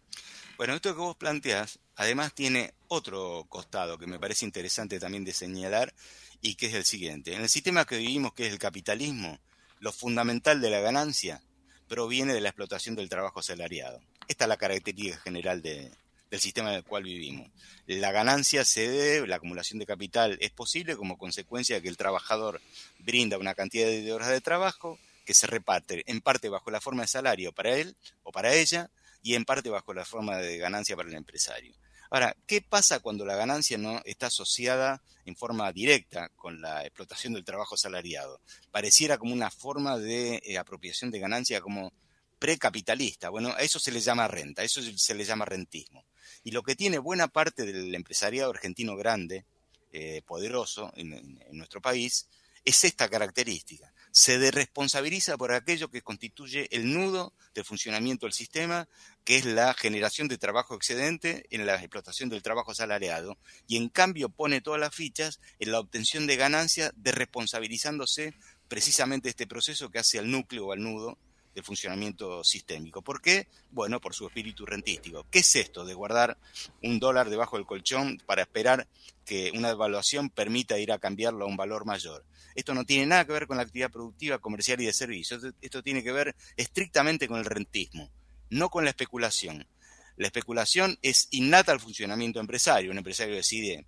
Bueno, 0.56 0.76
esto 0.76 0.94
que 0.94 1.02
vos 1.02 1.16
planteás, 1.16 1.80
además 1.96 2.36
tiene 2.36 2.76
otro 2.88 3.46
costado 3.50 3.98
que 3.98 4.06
me 4.06 4.20
parece 4.20 4.46
interesante 4.46 5.00
también 5.00 5.26
de 5.26 5.34
señalar 5.34 5.94
y 6.42 6.56
que 6.56 6.68
es 6.68 6.76
el 6.76 6.86
siguiente. 6.86 7.34
En 7.34 7.42
el 7.42 7.50
sistema 7.50 7.86
que 7.86 7.98
vivimos, 7.98 8.34
que 8.34 8.46
es 8.46 8.54
el 8.54 8.60
capitalismo, 8.60 9.39
lo 9.80 9.92
fundamental 9.92 10.62
de 10.62 10.70
la 10.70 10.80
ganancia 10.80 11.42
proviene 11.88 12.36
de 12.36 12.42
la 12.42 12.50
explotación 12.50 12.96
del 12.96 13.10
trabajo 13.10 13.39
asalariado. 13.39 14.00
Esta 14.28 14.46
es 14.46 14.48
la 14.48 14.58
característica 14.58 15.18
general 15.18 15.63
del 15.63 15.92
sistema 16.39 16.70
en 16.70 16.76
el 16.76 16.84
cual 16.84 17.04
vivimos. 17.04 17.50
La 17.88 18.12
ganancia 18.12 18.63
se 18.63 18.88
debe, 18.88 19.28
la 19.28 19.38
acumulación 19.38 19.80
de 19.80 19.88
capital 19.88 20.38
es 20.39 20.52
posible 20.52 20.96
como 20.96 21.18
consecuencia 21.18 21.78
de 21.78 21.82
que 21.82 21.89
el 21.89 21.98
trabajador 21.98 22.62
brinda 23.00 23.39
una 23.39 23.56
cantidad 23.56 23.88
de 23.88 24.13
horas 24.13 24.30
de 24.30 24.39
trabajo 24.39 25.00
que 25.26 25.34
se 25.34 25.48
reparte 25.48 26.04
en 26.06 26.22
parte 26.22 26.50
bajo 26.50 26.70
la 26.70 26.80
forma 26.80 27.02
de 27.02 27.08
salario 27.08 27.54
para 27.54 27.76
él 27.76 27.96
o 28.22 28.32
para 28.32 28.54
ella 28.54 28.92
y 29.24 29.36
en 29.36 29.46
parte 29.46 29.70
bajo 29.70 29.94
la 29.94 30.06
forma 30.06 30.38
de 30.38 30.58
ganancia 30.58 30.96
para 30.96 31.10
el 31.10 31.16
empresario. 31.16 31.74
Ahora, 32.12 32.36
¿qué 32.46 32.62
pasa 32.62 33.00
cuando 33.00 33.26
la 33.26 33.36
ganancia 33.36 33.78
no 33.78 34.00
está 34.06 34.28
asociada 34.28 35.02
en 35.26 35.36
forma 35.36 35.72
directa 35.72 36.30
con 36.36 36.62
la 36.62 36.86
explotación 36.86 37.34
del 37.34 37.46
trabajo 37.46 37.76
salariado? 37.76 38.40
Pareciera 38.70 39.18
como 39.18 39.34
una 39.34 39.50
forma 39.50 39.98
de 39.98 40.42
eh, 40.44 40.60
apropiación 40.60 41.10
de 41.10 41.20
ganancia 41.20 41.62
como 41.62 41.92
precapitalista. 42.38 43.30
Bueno, 43.30 43.54
a 43.58 43.62
eso 43.62 43.80
se 43.80 43.92
le 43.92 44.02
llama 44.02 44.28
renta, 44.28 44.62
a 44.62 44.66
eso 44.66 44.82
se 44.84 45.16
le 45.16 45.26
llama 45.26 45.46
rentismo. 45.46 46.06
Y 46.44 46.52
lo 46.52 46.62
que 46.62 46.76
tiene 46.76 47.00
buena 47.00 47.30
parte 47.30 47.66
del 47.66 47.96
empresariado 47.96 48.52
argentino 48.52 48.96
grande, 48.96 49.46
eh, 49.92 50.22
poderoso 50.28 50.92
en 50.96 51.40
nuestro 51.52 51.82
país, 51.82 52.28
es 52.66 52.84
esta 52.84 53.10
característica 53.10 53.92
se 54.13 54.38
deresponsabiliza 54.38 55.38
por 55.38 55.52
aquello 55.52 55.89
que 55.89 56.04
constituye 56.04 56.67
el 56.69 56.93
nudo 56.93 57.34
del 57.56 57.65
funcionamiento 57.65 58.28
del 58.28 58.34
sistema, 58.34 58.88
que 59.26 59.38
es 59.38 59.45
la 59.45 59.73
generación 59.73 60.28
de 60.28 60.38
trabajo 60.38 60.76
excedente 60.76 61.47
en 61.49 61.65
la 61.65 61.76
explotación 61.76 62.30
del 62.30 62.43
trabajo 62.43 62.76
salariado, 62.76 63.39
y 63.67 63.78
en 63.78 63.89
cambio 63.89 64.30
pone 64.30 64.62
todas 64.62 64.80
las 64.80 64.93
fichas 64.93 65.39
en 65.58 65.71
la 65.71 65.80
obtención 65.80 66.28
de 66.28 66.36
ganancias, 66.36 66.93
responsabilizándose 66.95 68.36
precisamente 68.67 69.30
este 69.30 69.47
proceso 69.47 69.89
que 69.89 69.97
hace 69.97 70.19
al 70.19 70.30
núcleo 70.30 70.67
o 70.67 70.71
al 70.73 70.84
nudo 70.84 71.17
del 71.54 71.63
funcionamiento 71.63 72.44
sistémico. 72.44 73.02
¿Por 73.02 73.22
qué? 73.22 73.48
Bueno, 73.72 74.00
por 74.00 74.13
su 74.13 74.28
espíritu 74.28 74.66
rentístico. 74.66 75.26
¿Qué 75.30 75.39
es 75.39 75.56
esto 75.56 75.86
de 75.86 75.94
guardar 75.94 76.38
un 76.82 77.00
dólar 77.00 77.30
debajo 77.30 77.58
del 77.58 77.66
colchón 77.66 78.22
para 78.26 78.42
esperar 78.42 78.88
que 79.26 79.52
una 79.56 79.70
devaluación 79.70 80.30
permita 80.30 80.80
ir 80.80 80.92
a 80.92 81.00
cambiarlo 81.00 81.46
a 81.46 81.48
un 81.48 81.58
valor 81.58 81.86
mayor? 81.86 82.26
Esto 82.56 82.74
no 82.74 82.86
tiene 82.86 83.06
nada 83.06 83.26
que 83.26 83.34
ver 83.34 83.48
con 83.48 83.58
la 83.58 83.63
actividad 83.63 83.92
productiva, 83.92 84.39
comercial 84.39 84.82
y 84.82 84.86
de 84.86 84.94
servicios. 84.94 85.44
Esto 85.62 85.82
tiene 85.82 86.04
que 86.04 86.12
ver 86.12 86.36
estrictamente 86.56 87.28
con 87.28 87.39
el 87.39 87.46
rentismo, 87.46 88.10
no 88.50 88.70
con 88.70 88.84
la 88.84 88.92
especulación. 88.92 89.68
La 90.16 90.28
especulación 90.28 90.98
es 91.02 91.28
innata 91.32 91.72
al 91.72 91.80
funcionamiento 91.80 92.39
empresario. 92.39 92.92
Un 92.92 93.00
empresario 93.00 93.36
decide 93.36 93.86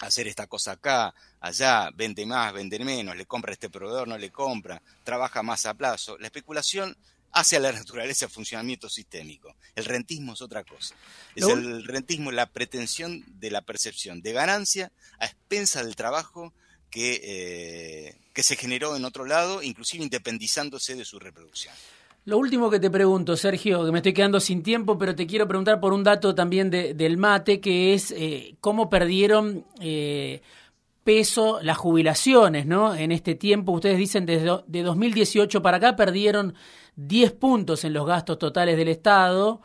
hacer 0.00 0.28
esta 0.28 0.46
cosa 0.46 0.72
acá, 0.72 1.14
allá, 1.40 1.90
vende 1.94 2.26
más, 2.26 2.52
vende 2.52 2.78
menos, 2.80 3.16
le 3.16 3.26
compra 3.26 3.50
a 3.50 3.54
este 3.54 3.70
proveedor, 3.70 4.08
no 4.08 4.18
le 4.18 4.30
compra, 4.30 4.82
trabaja 5.04 5.42
más 5.42 5.66
a 5.66 5.74
plazo. 5.74 6.18
La 6.18 6.26
especulación 6.26 6.96
hace 7.32 7.56
a 7.56 7.60
la 7.60 7.72
naturaleza 7.72 8.28
funcionamiento 8.28 8.88
sistémico. 8.88 9.54
El 9.74 9.84
rentismo 9.84 10.34
es 10.34 10.42
otra 10.42 10.64
cosa. 10.64 10.94
Es 11.34 11.46
el 11.46 11.84
rentismo 11.84 12.32
la 12.32 12.46
pretensión 12.46 13.24
de 13.38 13.50
la 13.50 13.62
percepción 13.62 14.22
de 14.22 14.32
ganancia 14.32 14.92
a 15.18 15.26
expensa 15.26 15.82
del 15.82 15.96
trabajo 15.96 16.52
que, 16.90 17.20
eh, 17.22 18.16
que 18.32 18.42
se 18.42 18.56
generó 18.56 18.96
en 18.96 19.04
otro 19.04 19.26
lado, 19.26 19.62
inclusive 19.62 20.04
independizándose 20.04 20.94
de 20.94 21.04
su 21.04 21.18
reproducción. 21.18 21.74
Lo 22.26 22.38
último 22.38 22.68
que 22.70 22.80
te 22.80 22.90
pregunto, 22.90 23.36
Sergio, 23.36 23.84
que 23.84 23.92
me 23.92 24.00
estoy 24.00 24.12
quedando 24.12 24.40
sin 24.40 24.64
tiempo, 24.64 24.98
pero 24.98 25.14
te 25.14 25.28
quiero 25.28 25.46
preguntar 25.46 25.78
por 25.78 25.92
un 25.92 26.02
dato 26.02 26.34
también 26.34 26.70
del 26.70 27.16
mate, 27.18 27.60
que 27.60 27.94
es 27.94 28.10
eh, 28.10 28.56
cómo 28.60 28.90
perdieron 28.90 29.64
eh, 29.78 30.42
peso 31.04 31.60
las 31.62 31.78
jubilaciones, 31.78 32.66
¿no? 32.66 32.96
En 32.96 33.12
este 33.12 33.36
tiempo, 33.36 33.70
ustedes 33.70 33.96
dicen 33.96 34.26
desde 34.26 34.58
de 34.66 34.82
2018 34.82 35.62
para 35.62 35.76
acá 35.76 35.94
perdieron 35.94 36.54
10 36.96 37.30
puntos 37.30 37.84
en 37.84 37.92
los 37.92 38.04
gastos 38.04 38.40
totales 38.40 38.76
del 38.76 38.88
Estado. 38.88 39.60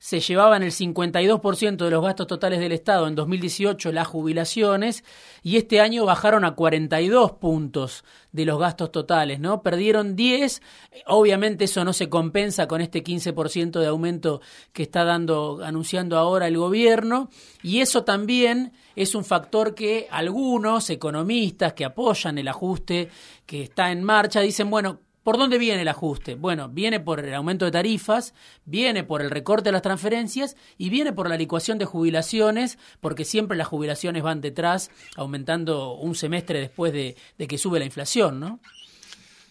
Se 0.00 0.18
llevaban 0.18 0.62
el 0.62 0.72
52% 0.72 1.76
de 1.76 1.90
los 1.90 2.02
gastos 2.02 2.26
totales 2.26 2.58
del 2.58 2.72
Estado 2.72 3.06
en 3.06 3.14
2018 3.14 3.92
las 3.92 4.08
jubilaciones 4.08 5.04
y 5.42 5.58
este 5.58 5.78
año 5.78 6.06
bajaron 6.06 6.46
a 6.46 6.54
42 6.54 7.32
puntos 7.32 8.02
de 8.32 8.46
los 8.46 8.58
gastos 8.58 8.92
totales, 8.92 9.40
¿no? 9.40 9.62
Perdieron 9.62 10.16
10, 10.16 10.62
obviamente 11.06 11.64
eso 11.64 11.84
no 11.84 11.92
se 11.92 12.08
compensa 12.08 12.66
con 12.66 12.80
este 12.80 13.04
15% 13.04 13.78
de 13.78 13.88
aumento 13.88 14.40
que 14.72 14.84
está 14.84 15.04
dando 15.04 15.60
anunciando 15.62 16.16
ahora 16.16 16.48
el 16.48 16.56
gobierno 16.56 17.28
y 17.62 17.80
eso 17.80 18.02
también 18.02 18.72
es 18.96 19.14
un 19.14 19.26
factor 19.26 19.74
que 19.74 20.08
algunos 20.10 20.88
economistas 20.88 21.74
que 21.74 21.84
apoyan 21.84 22.38
el 22.38 22.48
ajuste 22.48 23.10
que 23.44 23.64
está 23.64 23.92
en 23.92 24.02
marcha 24.02 24.40
dicen, 24.40 24.70
bueno, 24.70 25.00
¿Por 25.22 25.36
dónde 25.36 25.58
viene 25.58 25.82
el 25.82 25.88
ajuste? 25.88 26.34
Bueno, 26.34 26.70
viene 26.70 26.98
por 26.98 27.20
el 27.20 27.34
aumento 27.34 27.66
de 27.66 27.70
tarifas, 27.70 28.32
viene 28.64 29.04
por 29.04 29.20
el 29.20 29.30
recorte 29.30 29.68
de 29.68 29.72
las 29.72 29.82
transferencias 29.82 30.56
y 30.78 30.88
viene 30.88 31.12
por 31.12 31.28
la 31.28 31.36
licuación 31.36 31.76
de 31.76 31.84
jubilaciones, 31.84 32.78
porque 33.00 33.26
siempre 33.26 33.58
las 33.58 33.68
jubilaciones 33.68 34.22
van 34.22 34.40
detrás, 34.40 34.90
aumentando 35.16 35.92
un 35.92 36.14
semestre 36.14 36.60
después 36.60 36.94
de, 36.94 37.16
que 37.46 37.58
sube 37.58 37.78
la 37.78 37.84
inflación, 37.84 38.40
¿no? 38.40 38.60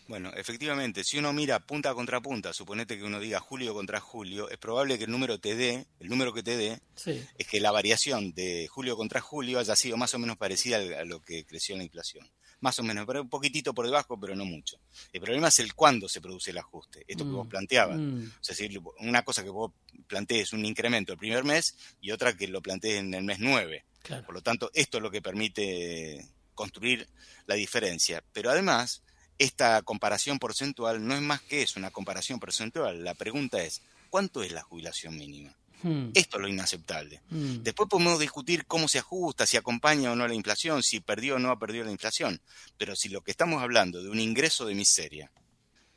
Bueno, 0.08 0.32
efectivamente, 0.36 1.04
si 1.04 1.20
uno 1.20 1.34
mira 1.34 1.60
punta 1.60 1.94
contra 1.94 2.20
punta, 2.20 2.52
suponete 2.52 2.98
que 2.98 3.04
uno 3.04 3.20
diga 3.20 3.40
julio 3.40 3.76
contra 3.76 4.00
julio, 4.00 4.50
es 4.50 4.58
probable 4.58 4.98
que 4.98 5.04
el 5.04 5.12
número 5.12 5.38
te 5.38 5.56
dé, 5.56 5.86
el 6.00 6.10
número 6.10 6.34
que 6.34 6.42
te 6.42 6.58
dé, 6.58 6.80
es 7.38 7.48
que 7.48 7.60
la 7.60 7.70
variación 7.70 8.34
de 8.34 8.68
julio 8.68 8.98
contra 8.98 9.22
julio 9.22 9.60
haya 9.60 9.76
sido 9.76 9.98
más 9.98 10.16
o 10.16 10.20
menos 10.20 10.36
parecida 10.36 10.78
a 10.78 11.06
lo 11.06 11.22
que 11.22 11.46
creció 11.46 11.78
la 11.78 11.84
inflación 11.84 12.28
más 12.62 12.78
o 12.80 12.84
menos, 12.84 13.06
pero 13.06 13.22
un 13.22 13.30
poquitito 13.30 13.74
por 13.74 13.86
debajo, 13.86 14.19
pero 14.19 14.36
no 14.36 14.45
mucho. 14.45 14.80
El 15.13 15.22
problema 15.22 15.48
es 15.48 15.60
el 15.60 15.74
cuándo 15.74 16.10
se 16.10 16.22
produce 16.22 16.52
el 16.52 16.58
ajuste, 16.58 17.06
esto 17.08 17.24
que 17.24 17.32
vos 17.32 17.45
mm, 17.45 17.50
planteabas. 17.50 17.98
Mm. 17.98 18.24
O 18.28 18.43
sea, 18.43 18.67
una 19.00 19.24
cosa 19.24 19.43
que 19.43 19.50
vos 19.50 19.72
plantees 20.08 20.54
un 20.54 20.65
incremento 20.65 21.13
el 21.13 21.19
primer 21.19 21.43
mes 21.43 21.76
y 22.02 22.12
otra 22.12 22.36
que 22.36 22.48
lo 22.48 22.62
plantees 22.62 23.00
en 23.00 23.13
el 23.13 23.24
mes 23.24 23.39
9. 23.39 23.86
Por 24.26 24.34
lo 24.34 24.41
tanto, 24.41 24.72
esto 24.74 24.98
es 24.98 25.04
lo 25.04 25.12
que 25.12 25.22
permite 25.22 26.26
construir 26.56 27.08
la 27.45 27.56
diferencia. 27.56 28.24
Pero 28.34 28.50
además, 28.50 29.04
esta 29.38 29.82
comparación 29.84 30.39
porcentual 30.39 31.06
no 31.06 31.15
es 31.15 31.22
más 31.22 31.41
que 31.41 31.62
eso, 31.62 31.80
una 31.80 31.91
comparación 31.91 32.39
porcentual. 32.39 33.04
La 33.04 33.13
pregunta 33.13 33.62
es, 33.63 33.82
¿cuánto 34.10 34.43
es 34.43 34.52
la 34.52 34.62
jubilación 34.62 35.15
mínima? 35.17 35.56
Hmm. 35.82 36.10
Esto 36.13 36.38
es 36.38 36.42
lo 36.42 36.48
inaceptable. 36.48 37.22
Hmm. 37.30 37.63
Después 37.63 37.89
podemos 37.89 38.20
discutir 38.20 38.65
cómo 38.65 38.88
se 38.88 39.00
ajusta, 39.00 39.46
si 39.46 39.58
acompaña 39.58 40.12
o 40.12 40.15
no 40.15 40.28
la 40.28 40.34
inflación, 40.34 40.84
si 40.84 41.00
perdió 41.00 41.36
o 41.36 41.39
no 41.39 41.52
ha 41.52 41.60
perdido 41.60 41.86
la 41.86 41.92
inflación. 41.92 42.42
Pero 42.78 42.96
si 42.96 43.10
lo 43.10 43.22
que 43.22 43.32
estamos 43.32 43.62
hablando 43.62 44.02
de 44.02 44.10
un 44.10 44.20
ingreso 44.20 44.65
de 44.65 44.76
miseria, 44.76 45.32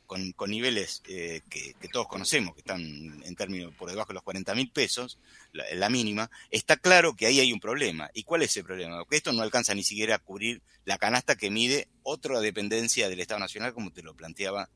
con, 0.05 0.51
niveles 0.51 1.01
eh, 1.07 1.41
que, 1.49 1.75
todos 1.91 2.07
conocemos, 2.07 2.53
que 2.53 2.61
están 2.61 2.81
en 2.81 3.35
términos 3.35 3.73
por 3.75 3.89
debajo 3.89 4.09
de 4.09 4.15
los 4.15 4.23
40 4.23 4.53
mil 4.55 4.69
pesos, 4.69 5.17
la, 5.51 5.89
mínima, 5.89 6.29
está 6.51 6.77
claro 6.77 7.15
que 7.15 7.25
ahí 7.25 7.39
hay 7.39 7.51
un 7.51 7.59
problema. 7.59 8.09
¿Y 8.13 8.23
cuál 8.23 8.43
es 8.43 8.51
ese 8.51 8.63
problema? 8.63 8.99
Porque 8.99 9.17
esto 9.17 9.33
no 9.33 9.41
alcanza 9.41 9.73
ni 9.73 9.83
siquiera 9.83 10.15
a 10.15 10.19
cubrir 10.19 10.61
la 10.85 10.97
canasta 10.97 11.35
que 11.35 11.49
mide 11.49 11.87
otra 12.03 12.39
dependencia 12.41 13.09
del 13.09 13.19
Estado 13.19 13.39
Nacional, 13.39 13.73
como 13.73 13.91
te 13.91 14.03
lo 14.03 14.15
planteaba 14.15 14.69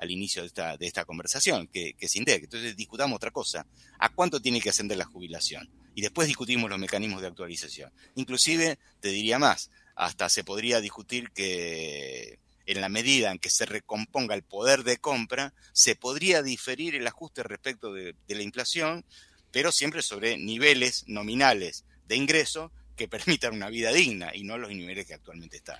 al 0.00 0.10
inicio 0.10 0.42
de 0.42 0.48
esta, 0.48 0.76
de 0.78 0.86
esta 0.86 1.04
conversación, 1.04 1.68
que, 1.68 1.92
que 1.92 2.08
se 2.08 2.18
integre. 2.18 2.44
Entonces 2.44 2.74
discutamos 2.74 3.16
otra 3.16 3.30
cosa. 3.30 3.66
¿A 3.98 4.08
cuánto 4.08 4.40
tiene 4.40 4.60
que 4.60 4.70
ascender 4.70 4.96
la 4.96 5.04
jubilación? 5.04 5.68
Y 5.94 6.00
después 6.00 6.26
discutimos 6.26 6.70
los 6.70 6.78
mecanismos 6.78 7.20
de 7.20 7.28
actualización. 7.28 7.92
Inclusive, 8.14 8.78
te 9.00 9.08
diría 9.08 9.38
más, 9.38 9.70
hasta 9.94 10.30
se 10.30 10.42
podría 10.42 10.80
discutir 10.80 11.30
que 11.32 12.38
en 12.64 12.80
la 12.80 12.88
medida 12.88 13.30
en 13.30 13.38
que 13.38 13.50
se 13.50 13.66
recomponga 13.66 14.34
el 14.34 14.42
poder 14.42 14.84
de 14.84 14.96
compra, 14.96 15.52
se 15.72 15.96
podría 15.96 16.42
diferir 16.42 16.94
el 16.94 17.06
ajuste 17.06 17.42
respecto 17.42 17.92
de, 17.92 18.14
de 18.26 18.34
la 18.34 18.42
inflación, 18.42 19.04
pero 19.50 19.70
siempre 19.70 20.00
sobre 20.00 20.38
niveles 20.38 21.04
nominales 21.08 21.84
de 22.06 22.16
ingreso 22.16 22.72
que 23.00 23.08
permitan 23.08 23.54
una 23.54 23.70
vida 23.70 23.90
digna 23.94 24.30
y 24.34 24.42
no 24.42 24.58
los 24.58 24.68
niveles 24.68 25.06
que 25.06 25.14
actualmente 25.14 25.56
están. 25.56 25.78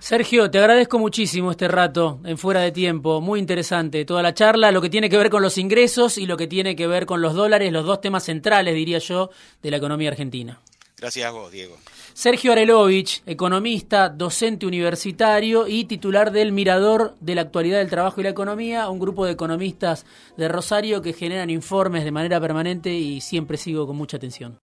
Sergio, 0.00 0.50
te 0.50 0.58
agradezco 0.58 0.98
muchísimo 0.98 1.50
este 1.50 1.68
rato 1.68 2.18
en 2.24 2.38
fuera 2.38 2.62
de 2.62 2.72
tiempo, 2.72 3.20
muy 3.20 3.40
interesante 3.40 4.06
toda 4.06 4.22
la 4.22 4.32
charla, 4.32 4.72
lo 4.72 4.80
que 4.80 4.88
tiene 4.88 5.10
que 5.10 5.18
ver 5.18 5.28
con 5.28 5.42
los 5.42 5.58
ingresos 5.58 6.16
y 6.16 6.24
lo 6.24 6.38
que 6.38 6.46
tiene 6.46 6.74
que 6.74 6.86
ver 6.86 7.04
con 7.04 7.20
los 7.20 7.34
dólares, 7.34 7.70
los 7.70 7.84
dos 7.84 8.00
temas 8.00 8.24
centrales, 8.24 8.74
diría 8.74 8.96
yo, 9.00 9.28
de 9.62 9.70
la 9.70 9.76
economía 9.76 10.08
argentina. 10.08 10.62
Gracias 10.96 11.26
a 11.26 11.30
vos, 11.30 11.52
Diego. 11.52 11.76
Sergio 12.14 12.52
Arelovich, 12.52 13.22
economista, 13.26 14.08
docente 14.08 14.64
universitario 14.64 15.68
y 15.68 15.84
titular 15.84 16.32
del 16.32 16.52
Mirador 16.52 17.16
de 17.20 17.34
la 17.34 17.42
Actualidad 17.42 17.80
del 17.80 17.90
Trabajo 17.90 18.22
y 18.22 18.24
la 18.24 18.30
Economía, 18.30 18.88
un 18.88 18.98
grupo 18.98 19.26
de 19.26 19.32
economistas 19.32 20.06
de 20.38 20.48
Rosario 20.48 21.02
que 21.02 21.12
generan 21.12 21.50
informes 21.50 22.04
de 22.04 22.12
manera 22.12 22.40
permanente 22.40 22.94
y 22.94 23.20
siempre 23.20 23.58
sigo 23.58 23.86
con 23.86 23.96
mucha 23.96 24.16
atención. 24.16 24.58